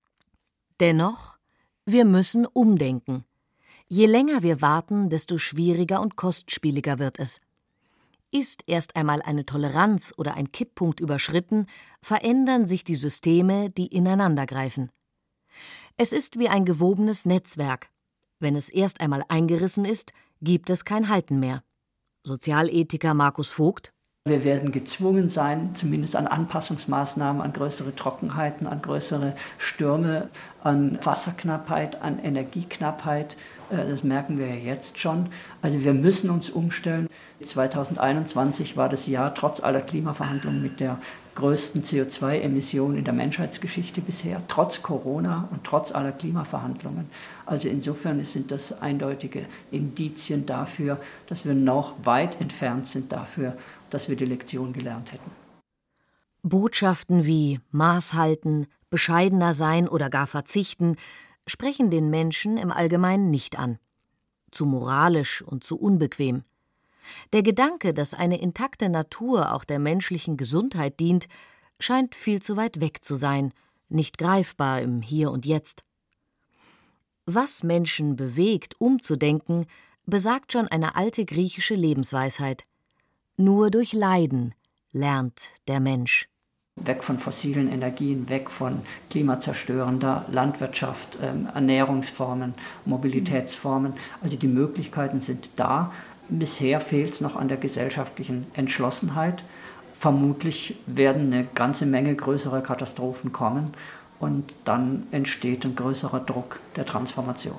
Dennoch, 0.80 1.38
wir 1.86 2.06
müssen 2.06 2.46
umdenken. 2.46 3.24
Je 3.88 4.08
länger 4.08 4.42
wir 4.44 4.62
warten, 4.62 5.10
desto 5.10 5.38
schwieriger 5.38 6.02
und 6.02 6.16
kostspieliger 6.16 7.00
wird 7.00 7.20
es. 7.20 7.42
Ist 8.32 8.64
erst 8.66 8.96
einmal 8.96 9.22
eine 9.22 9.46
Toleranz 9.46 10.14
oder 10.18 10.34
ein 10.34 10.52
Kipppunkt 10.52 11.00
überschritten, 11.00 11.68
verändern 12.02 12.66
sich 12.66 12.84
die 12.84 12.96
Systeme, 12.96 13.70
die 13.70 13.88
ineinandergreifen. 13.88 14.90
Es 15.98 16.12
ist 16.12 16.40
wie 16.40 16.50
ein 16.50 16.66
gewobenes 16.66 17.26
Netzwerk. 17.28 17.92
Wenn 18.40 18.56
es 18.56 18.70
erst 18.70 19.00
einmal 19.00 19.24
eingerissen 19.28 19.86
ist, 19.86 20.12
gibt 20.42 20.72
es 20.72 20.86
kein 20.86 21.10
Halten 21.10 21.40
mehr. 21.40 21.64
Sozialethiker 22.24 23.14
Markus 23.14 23.52
Vogt. 23.52 23.92
Wir 24.26 24.46
werden 24.46 24.72
gezwungen 24.72 25.28
sein, 25.28 25.76
zumindest 25.76 26.16
an 26.16 26.28
Anpassungsmaßnahmen, 26.28 27.42
an 27.42 27.52
größere 27.52 27.94
Trockenheiten, 27.94 28.68
an 28.68 28.82
größere 28.82 29.36
Stürme, 29.58 30.30
an 30.64 30.98
Wasserknappheit, 31.04 32.02
an 32.02 32.20
Energieknappheit. 32.20 33.36
Äh, 33.70 33.90
das 33.90 34.06
merken 34.06 34.38
wir 34.38 34.48
ja 34.48 34.56
jetzt 34.56 34.98
schon. 34.98 35.28
Also 35.62 35.84
wir 35.84 35.94
müssen 35.94 36.30
uns 36.30 36.50
umstellen. 36.50 37.10
2021 37.44 38.78
war 38.78 38.88
das 38.88 39.08
Jahr 39.08 39.36
trotz 39.36 39.60
aller 39.60 39.82
Klimaverhandlungen 39.82 40.62
mit 40.62 40.80
der 40.80 41.00
größten 41.36 41.84
CO2-Emissionen 41.84 42.98
in 42.98 43.06
der 43.06 43.14
Menschheitsgeschichte 43.14 44.02
bisher, 44.02 44.42
trotz 44.48 44.82
Corona 44.82 45.48
und 45.52 45.64
trotz 45.64 45.92
aller 45.92 46.12
Klimaverhandlungen. 46.12 47.10
Also 47.46 47.68
insofern 47.68 48.24
sind 48.24 48.52
das 48.52 48.82
eindeutige 48.82 49.46
Indizien 49.72 50.46
dafür, 50.46 51.00
dass 51.28 51.46
wir 51.46 51.54
noch 51.54 51.94
weit 52.04 52.40
entfernt 52.40 52.88
sind 52.88 53.12
dafür, 53.12 53.58
dass 53.90 54.10
wir 54.10 54.16
die 54.16 54.26
Lektion 54.26 54.74
gelernt 54.74 55.12
hätten. 55.12 55.32
Botschaften 56.44 57.26
wie 57.26 57.62
Maß 57.72 58.14
halten, 58.14 58.68
bescheidener 58.90 59.54
sein 59.54 59.88
oder 59.88 60.10
gar 60.10 60.28
verzichten 60.28 60.98
sprechen 61.48 61.90
den 61.90 62.10
Menschen 62.10 62.58
im 62.58 62.72
Allgemeinen 62.72 63.30
nicht 63.30 63.58
an. 63.60 63.80
Zu 64.52 64.66
moralisch 64.66 65.42
und 65.42 65.64
zu 65.64 65.78
unbequem. 65.78 66.44
Der 67.34 67.44
Gedanke, 67.44 67.94
dass 67.94 68.14
eine 68.14 68.40
intakte 68.40 68.90
Natur 68.90 69.54
auch 69.54 69.64
der 69.64 69.80
menschlichen 69.80 70.38
Gesundheit 70.38 71.00
dient, 71.00 71.28
scheint 71.80 72.16
viel 72.16 72.42
zu 72.42 72.58
weit 72.58 72.82
weg 72.82 73.04
zu 73.04 73.16
sein, 73.16 73.54
nicht 73.90 74.18
greifbar 74.18 74.82
im 74.82 75.02
Hier 75.02 75.32
und 75.32 75.46
Jetzt. 75.46 75.84
Was 77.26 77.64
Menschen 77.64 78.16
bewegt, 78.16 78.76
umzudenken, 78.80 79.66
besagt 80.06 80.52
schon 80.52 80.68
eine 80.68 80.96
alte 80.96 81.26
griechische 81.26 81.76
Lebensweisheit. 81.76 82.64
Nur 83.38 83.72
durch 83.72 83.94
Leiden 83.94 84.54
lernt 84.92 85.50
der 85.68 85.80
Mensch. 85.80 86.28
Weg 86.76 87.04
von 87.04 87.20
fossilen 87.20 87.72
Energien, 87.72 88.28
weg 88.30 88.50
von 88.50 88.82
klimazerstörender 89.12 90.26
Landwirtschaft, 90.32 91.20
ähm, 91.22 91.48
Ernährungsformen, 91.54 92.56
Mobilitätsformen. 92.86 93.94
Also 94.22 94.38
die 94.38 94.48
Möglichkeiten 94.48 95.22
sind 95.22 95.52
da. 95.56 95.94
Bisher 96.40 96.82
fehlt 96.82 97.14
es 97.14 97.22
noch 97.22 97.36
an 97.36 97.48
der 97.48 97.58
gesellschaftlichen 97.58 98.48
Entschlossenheit. 98.54 99.44
Vermutlich 100.00 100.76
werden 100.88 101.32
eine 101.32 101.46
ganze 101.54 101.86
Menge 101.86 102.16
größerer 102.16 102.62
Katastrophen 102.62 103.32
kommen 103.32 103.74
und 104.20 104.54
dann 104.66 105.06
entsteht 105.12 105.64
ein 105.64 105.76
größerer 105.76 106.22
Druck 106.22 106.60
der 106.76 106.88
Transformation. 106.88 107.58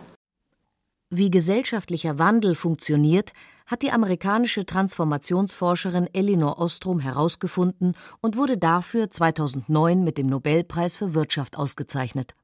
Wie 1.08 1.30
gesellschaftlicher 1.30 2.18
Wandel 2.18 2.56
funktioniert, 2.56 3.32
hat 3.66 3.82
die 3.82 3.92
amerikanische 3.92 4.66
Transformationsforscherin 4.66 6.08
Elinor 6.12 6.58
Ostrom 6.58 6.98
herausgefunden 6.98 7.94
und 8.20 8.36
wurde 8.36 8.58
dafür 8.58 9.08
2009 9.08 10.02
mit 10.02 10.18
dem 10.18 10.26
Nobelpreis 10.26 10.96
für 10.96 11.14
Wirtschaft 11.14 11.56
ausgezeichnet. 11.56 12.34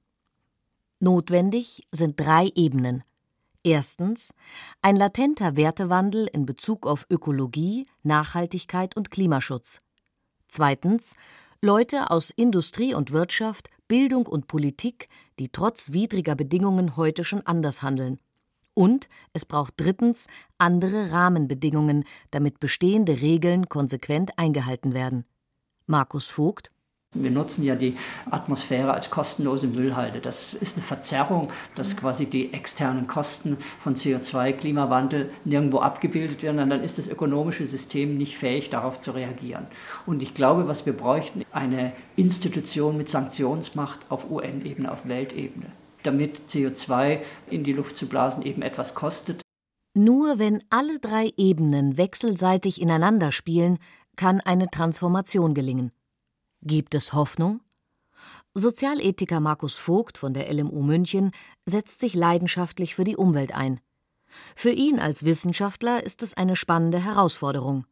Notwendig 1.01 1.89
sind 1.91 2.21
drei 2.21 2.53
Ebenen. 2.55 3.03
Erstens 3.63 4.33
ein 4.81 4.97
latenter 4.97 5.55
Wertewandel 5.55 6.27
in 6.33 6.47
Bezug 6.47 6.87
auf 6.87 7.05
Ökologie, 7.11 7.87
Nachhaltigkeit 8.03 8.97
und 8.97 9.11
Klimaschutz. 9.11 9.81
Zweitens 10.49 11.15
Leute 11.61 12.11
aus 12.11 12.31
Industrie 12.31 12.95
und 12.95 13.13
Wirtschaft, 13.13 13.69
Bildung 13.87 14.27
und 14.27 14.47
Politik, 14.47 15.09
die 15.39 15.51
trotz 15.51 15.93
widriger 15.93 16.35
Bedingungen 16.35 16.97
heute 16.97 17.23
schon 17.23 17.45
anders 17.47 17.83
handeln. 17.83 18.19
Und 18.73 19.09
es 19.35 19.45
braucht 19.45 19.75
drittens 19.77 20.29
andere 20.57 21.11
Rahmenbedingungen, 21.11 22.05
damit 22.31 22.61
bestehende 22.61 23.21
Regeln 23.21 23.69
konsequent 23.69 24.39
eingehalten 24.39 24.95
werden. 24.95 25.27
Markus 25.87 26.29
Vogt 26.29 26.71
wir 27.13 27.33
nutzen 27.33 27.65
ja 27.65 27.75
die 27.75 27.97
Atmosphäre 28.31 28.93
als 28.95 29.11
kostenlose 29.11 29.67
Müllhalde. 29.67 30.21
Das 30.21 30.55
ist 30.55 30.77
eine 30.77 30.85
Verzerrung, 30.85 31.49
dass 31.75 31.97
quasi 31.97 32.27
die 32.27 32.53
externen 32.53 33.09
Kosten 33.09 33.57
von 33.83 33.97
CO2, 33.97 34.53
Klimawandel 34.53 35.31
nirgendwo 35.45 35.81
abgebildet 35.81 36.45
werden. 36.45 36.61
Und 36.61 36.71
dann 36.71 36.85
ist 36.85 36.99
das 36.99 37.09
ökonomische 37.09 37.67
System 37.67 38.17
nicht 38.17 38.39
fähig, 38.39 38.71
darauf 38.71 39.01
zu 39.01 39.11
reagieren. 39.11 39.67
Und 40.07 40.23
ich 40.23 40.35
glaube, 40.35 40.69
was 40.69 40.87
wir 40.87 40.93
bräuchten, 40.93 41.45
eine 41.51 41.93
Institution 42.15 42.97
mit 42.97 43.09
Sanktionsmacht 43.09 44.09
auf 44.09 44.31
UN-Ebene, 44.31 44.91
auf 44.93 45.09
Weltebene, 45.09 45.67
damit 46.05 46.43
CO2 46.49 47.23
in 47.51 47.65
die 47.65 47.73
Luft 47.73 47.99
zu 47.99 48.07
blasen 48.07 48.45
eben 48.45 48.63
etwas 48.63 48.95
kostet. 48.95 49.43
Nur 49.95 50.39
wenn 50.39 50.63
alle 50.71 51.01
drei 51.01 51.33
Ebenen 51.37 51.99
wechselseitig 51.99 52.81
ineinander 52.81 53.33
spielen, 53.33 53.79
kann 54.15 54.41
eine 54.41 54.69
Transformation 54.69 55.55
gelingen. 55.55 55.91
Gibt 56.63 56.95
es 56.95 57.15
Hoffnung? 57.15 57.61
Sozialethiker 58.53 59.41
Markus 59.41 59.77
Vogt 59.77 60.19
von 60.19 60.35
der 60.35 60.53
LMU 60.53 60.83
München 60.83 61.31
setzt 61.65 62.01
sich 62.01 62.15
leidenschaftlich 62.15 62.95
für 62.95 63.05
die 63.05 63.17
Umwelt 63.17 63.55
ein. 63.55 63.81
Für 64.55 64.71
ihn 64.71 65.01
als 65.01 65.25
Wissenschaftler 65.25 66.05
ist 66.05 66.23
es 66.23 66.35
eine 66.35 66.57
spannende 66.57 67.03
Herausforderung. 67.03 67.87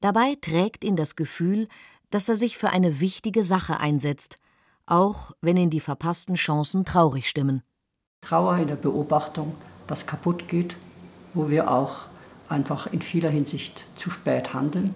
Dabei 0.00 0.36
trägt 0.40 0.84
ihn 0.84 0.96
das 0.96 1.16
Gefühl, 1.16 1.68
dass 2.08 2.30
er 2.30 2.36
sich 2.36 2.56
für 2.56 2.70
eine 2.70 3.00
wichtige 3.00 3.42
Sache 3.42 3.78
einsetzt, 3.78 4.36
auch 4.86 5.32
wenn 5.42 5.58
ihn 5.58 5.70
die 5.70 5.80
verpassten 5.80 6.36
Chancen 6.36 6.86
traurig 6.86 7.28
stimmen. 7.28 7.62
Trauer 8.22 8.56
in 8.56 8.68
der 8.68 8.76
Beobachtung, 8.76 9.54
was 9.86 10.06
kaputt 10.06 10.48
geht, 10.48 10.76
wo 11.34 11.50
wir 11.50 11.70
auch 11.70 12.06
einfach 12.48 12.86
in 12.86 13.02
vieler 13.02 13.30
Hinsicht 13.30 13.84
zu 13.96 14.08
spät 14.08 14.54
handeln. 14.54 14.94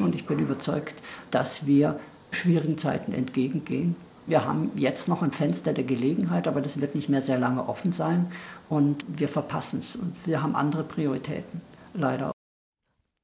Und 0.00 0.14
ich 0.14 0.26
bin 0.26 0.38
überzeugt, 0.38 0.94
dass 1.30 1.66
wir 1.66 2.00
schwierigen 2.32 2.78
Zeiten 2.78 3.12
entgegengehen. 3.12 3.96
Wir 4.26 4.44
haben 4.44 4.70
jetzt 4.76 5.08
noch 5.08 5.22
ein 5.22 5.32
Fenster 5.32 5.72
der 5.72 5.84
Gelegenheit, 5.84 6.46
aber 6.46 6.60
das 6.60 6.80
wird 6.80 6.94
nicht 6.94 7.08
mehr 7.08 7.22
sehr 7.22 7.38
lange 7.38 7.68
offen 7.68 7.92
sein 7.92 8.30
und 8.68 9.04
wir 9.08 9.28
verpassen 9.28 9.80
es 9.80 9.96
und 9.96 10.14
wir 10.26 10.42
haben 10.42 10.54
andere 10.54 10.84
Prioritäten, 10.84 11.60
leider. 11.94 12.32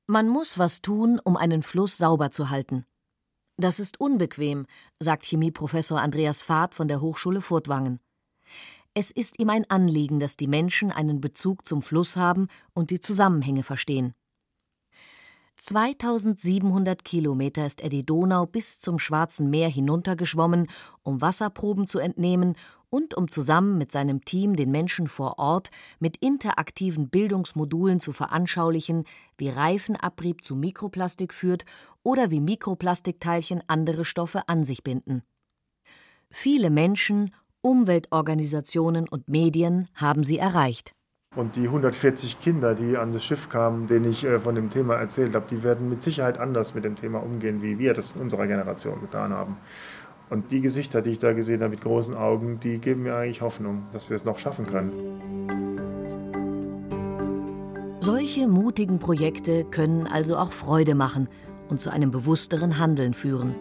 Man 0.07 0.29
muss 0.29 0.59
was 0.59 0.83
tun, 0.83 1.21
um 1.23 1.37
einen 1.37 1.63
Fluss 1.63 1.99
sauber 1.99 2.31
zu 2.31 2.51
halten. 2.51 2.85
Das 3.57 3.81
ist 3.81 4.01
unbequem, 4.01 4.67
sagt 5.01 5.25
Chemieprofessor 5.25 6.01
Andreas 6.01 6.41
Fahrt 6.41 6.75
von 6.75 6.89
der 6.89 7.01
Hochschule 7.01 7.41
Furtwangen. 7.41 8.01
Es 8.95 9.11
ist 9.11 9.39
ihm 9.39 9.51
ein 9.51 9.69
Anliegen, 9.69 10.19
dass 10.19 10.37
die 10.37 10.47
Menschen 10.49 10.91
einen 10.91 11.21
Bezug 11.21 11.67
zum 11.67 11.83
Fluss 11.83 12.17
haben 12.17 12.49
und 12.73 12.91
die 12.91 13.01
Zusammenhänge 13.01 13.63
verstehen. 13.63 14.15
2700 15.59 17.05
Kilometer 17.05 17.67
ist 17.67 17.81
er 17.81 17.89
die 17.89 18.07
Donau 18.07 18.47
bis 18.47 18.79
zum 18.79 18.99
Schwarzen 18.99 19.51
Meer 19.51 19.69
hinuntergeschwommen, 19.69 20.69
um 21.03 21.21
Wasserproben 21.21 21.87
zu 21.87 21.99
entnehmen 21.99 22.55
und 22.91 23.15
um 23.15 23.29
zusammen 23.29 23.77
mit 23.77 23.93
seinem 23.93 24.25
Team 24.25 24.57
den 24.57 24.71
Menschen 24.71 25.09
vor 25.09 25.39
Ort 25.39 25.71
mit 25.99 26.17
interaktiven 26.19 27.11
Bildungsmodulen 27.11 28.01
zu 28.01 28.13
veranschaulichen, 28.13 29.05
wie 29.37 29.49
Reifenabrieb 29.49 30.43
zu 30.43 30.57
Mikroplastik 30.57 31.35
führt 31.35 31.65
oder 32.03 32.31
wie 32.31 32.41
Mikroplastikteilchen 32.41 33.63
andere 33.67 34.05
Stoffe 34.05 34.49
an 34.49 34.65
sich 34.65 34.83
binden. 34.83 35.23
Viele 36.31 36.71
Menschen, 36.71 37.35
Umweltorganisationen 37.61 39.09
und 39.09 39.29
Medien 39.29 39.89
haben 39.95 40.23
sie 40.23 40.39
erreicht. 40.39 40.95
Und 41.37 41.57
die 41.57 41.65
140 41.65 42.41
Kinder, 42.41 42.75
die 42.75 42.97
an 42.97 43.13
das 43.13 43.23
Schiff 43.23 43.51
kamen, 43.51 43.87
denen 43.87 44.11
ich 44.11 44.25
äh, 44.25 44.41
von 44.41 44.55
dem 44.55 44.71
Thema 44.71 44.95
erzählt 44.97 45.35
habe, 45.35 45.47
die 45.47 45.63
werden 45.63 45.89
mit 45.91 46.03
Sicherheit 46.03 46.39
anders 46.39 46.75
mit 46.75 46.85
dem 46.85 46.97
Thema 46.97 47.23
umgehen, 47.23 47.61
wie 47.61 47.79
wir 47.79 47.93
das 47.93 48.17
in 48.17 48.23
unserer 48.23 48.47
Generation 48.47 49.01
getan 49.03 49.33
haben. 49.33 49.59
Und 50.31 50.51
die 50.51 50.63
Gesichter, 50.63 51.03
die 51.03 51.11
ich 51.11 51.19
da 51.19 51.35
gesehen 51.35 51.61
habe 51.61 51.71
mit 51.73 51.83
großen 51.83 52.15
Augen, 52.15 52.61
die 52.61 52.79
geben 52.79 53.03
mir 53.03 53.15
eigentlich 53.15 53.43
Hoffnung, 53.43 53.87
dass 53.93 54.09
wir 54.09 54.17
es 54.17 54.25
noch 54.25 54.39
schaffen 54.39 54.67
können. 54.67 54.93
Solche 58.01 58.49
mutigen 58.49 58.99
Projekte 58.99 59.65
können 59.65 60.07
also 60.07 60.37
auch 60.37 60.53
Freude 60.53 60.95
machen 60.95 61.29
und 61.69 61.81
zu 61.81 61.91
einem 61.91 62.11
bewussteren 62.11 62.79
Handeln 62.79 63.13
führen. 63.13 63.55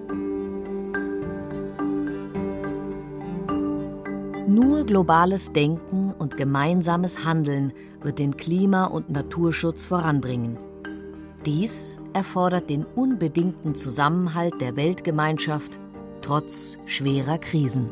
Nur 4.49 4.85
globales 4.85 5.51
Denken 5.51 6.13
und 6.17 6.37
gemeinsames 6.37 7.25
Handeln 7.25 7.73
wird 8.01 8.17
den 8.17 8.37
Klima- 8.37 8.85
und 8.85 9.09
Naturschutz 9.09 9.85
voranbringen. 9.85 10.57
Dies 11.45 11.99
erfordert 12.13 12.69
den 12.69 12.85
unbedingten 12.85 13.75
Zusammenhalt 13.75 14.61
der 14.61 14.77
Weltgemeinschaft 14.77 15.77
trotz 16.21 16.77
schwerer 16.85 17.39
Krisen. 17.39 17.89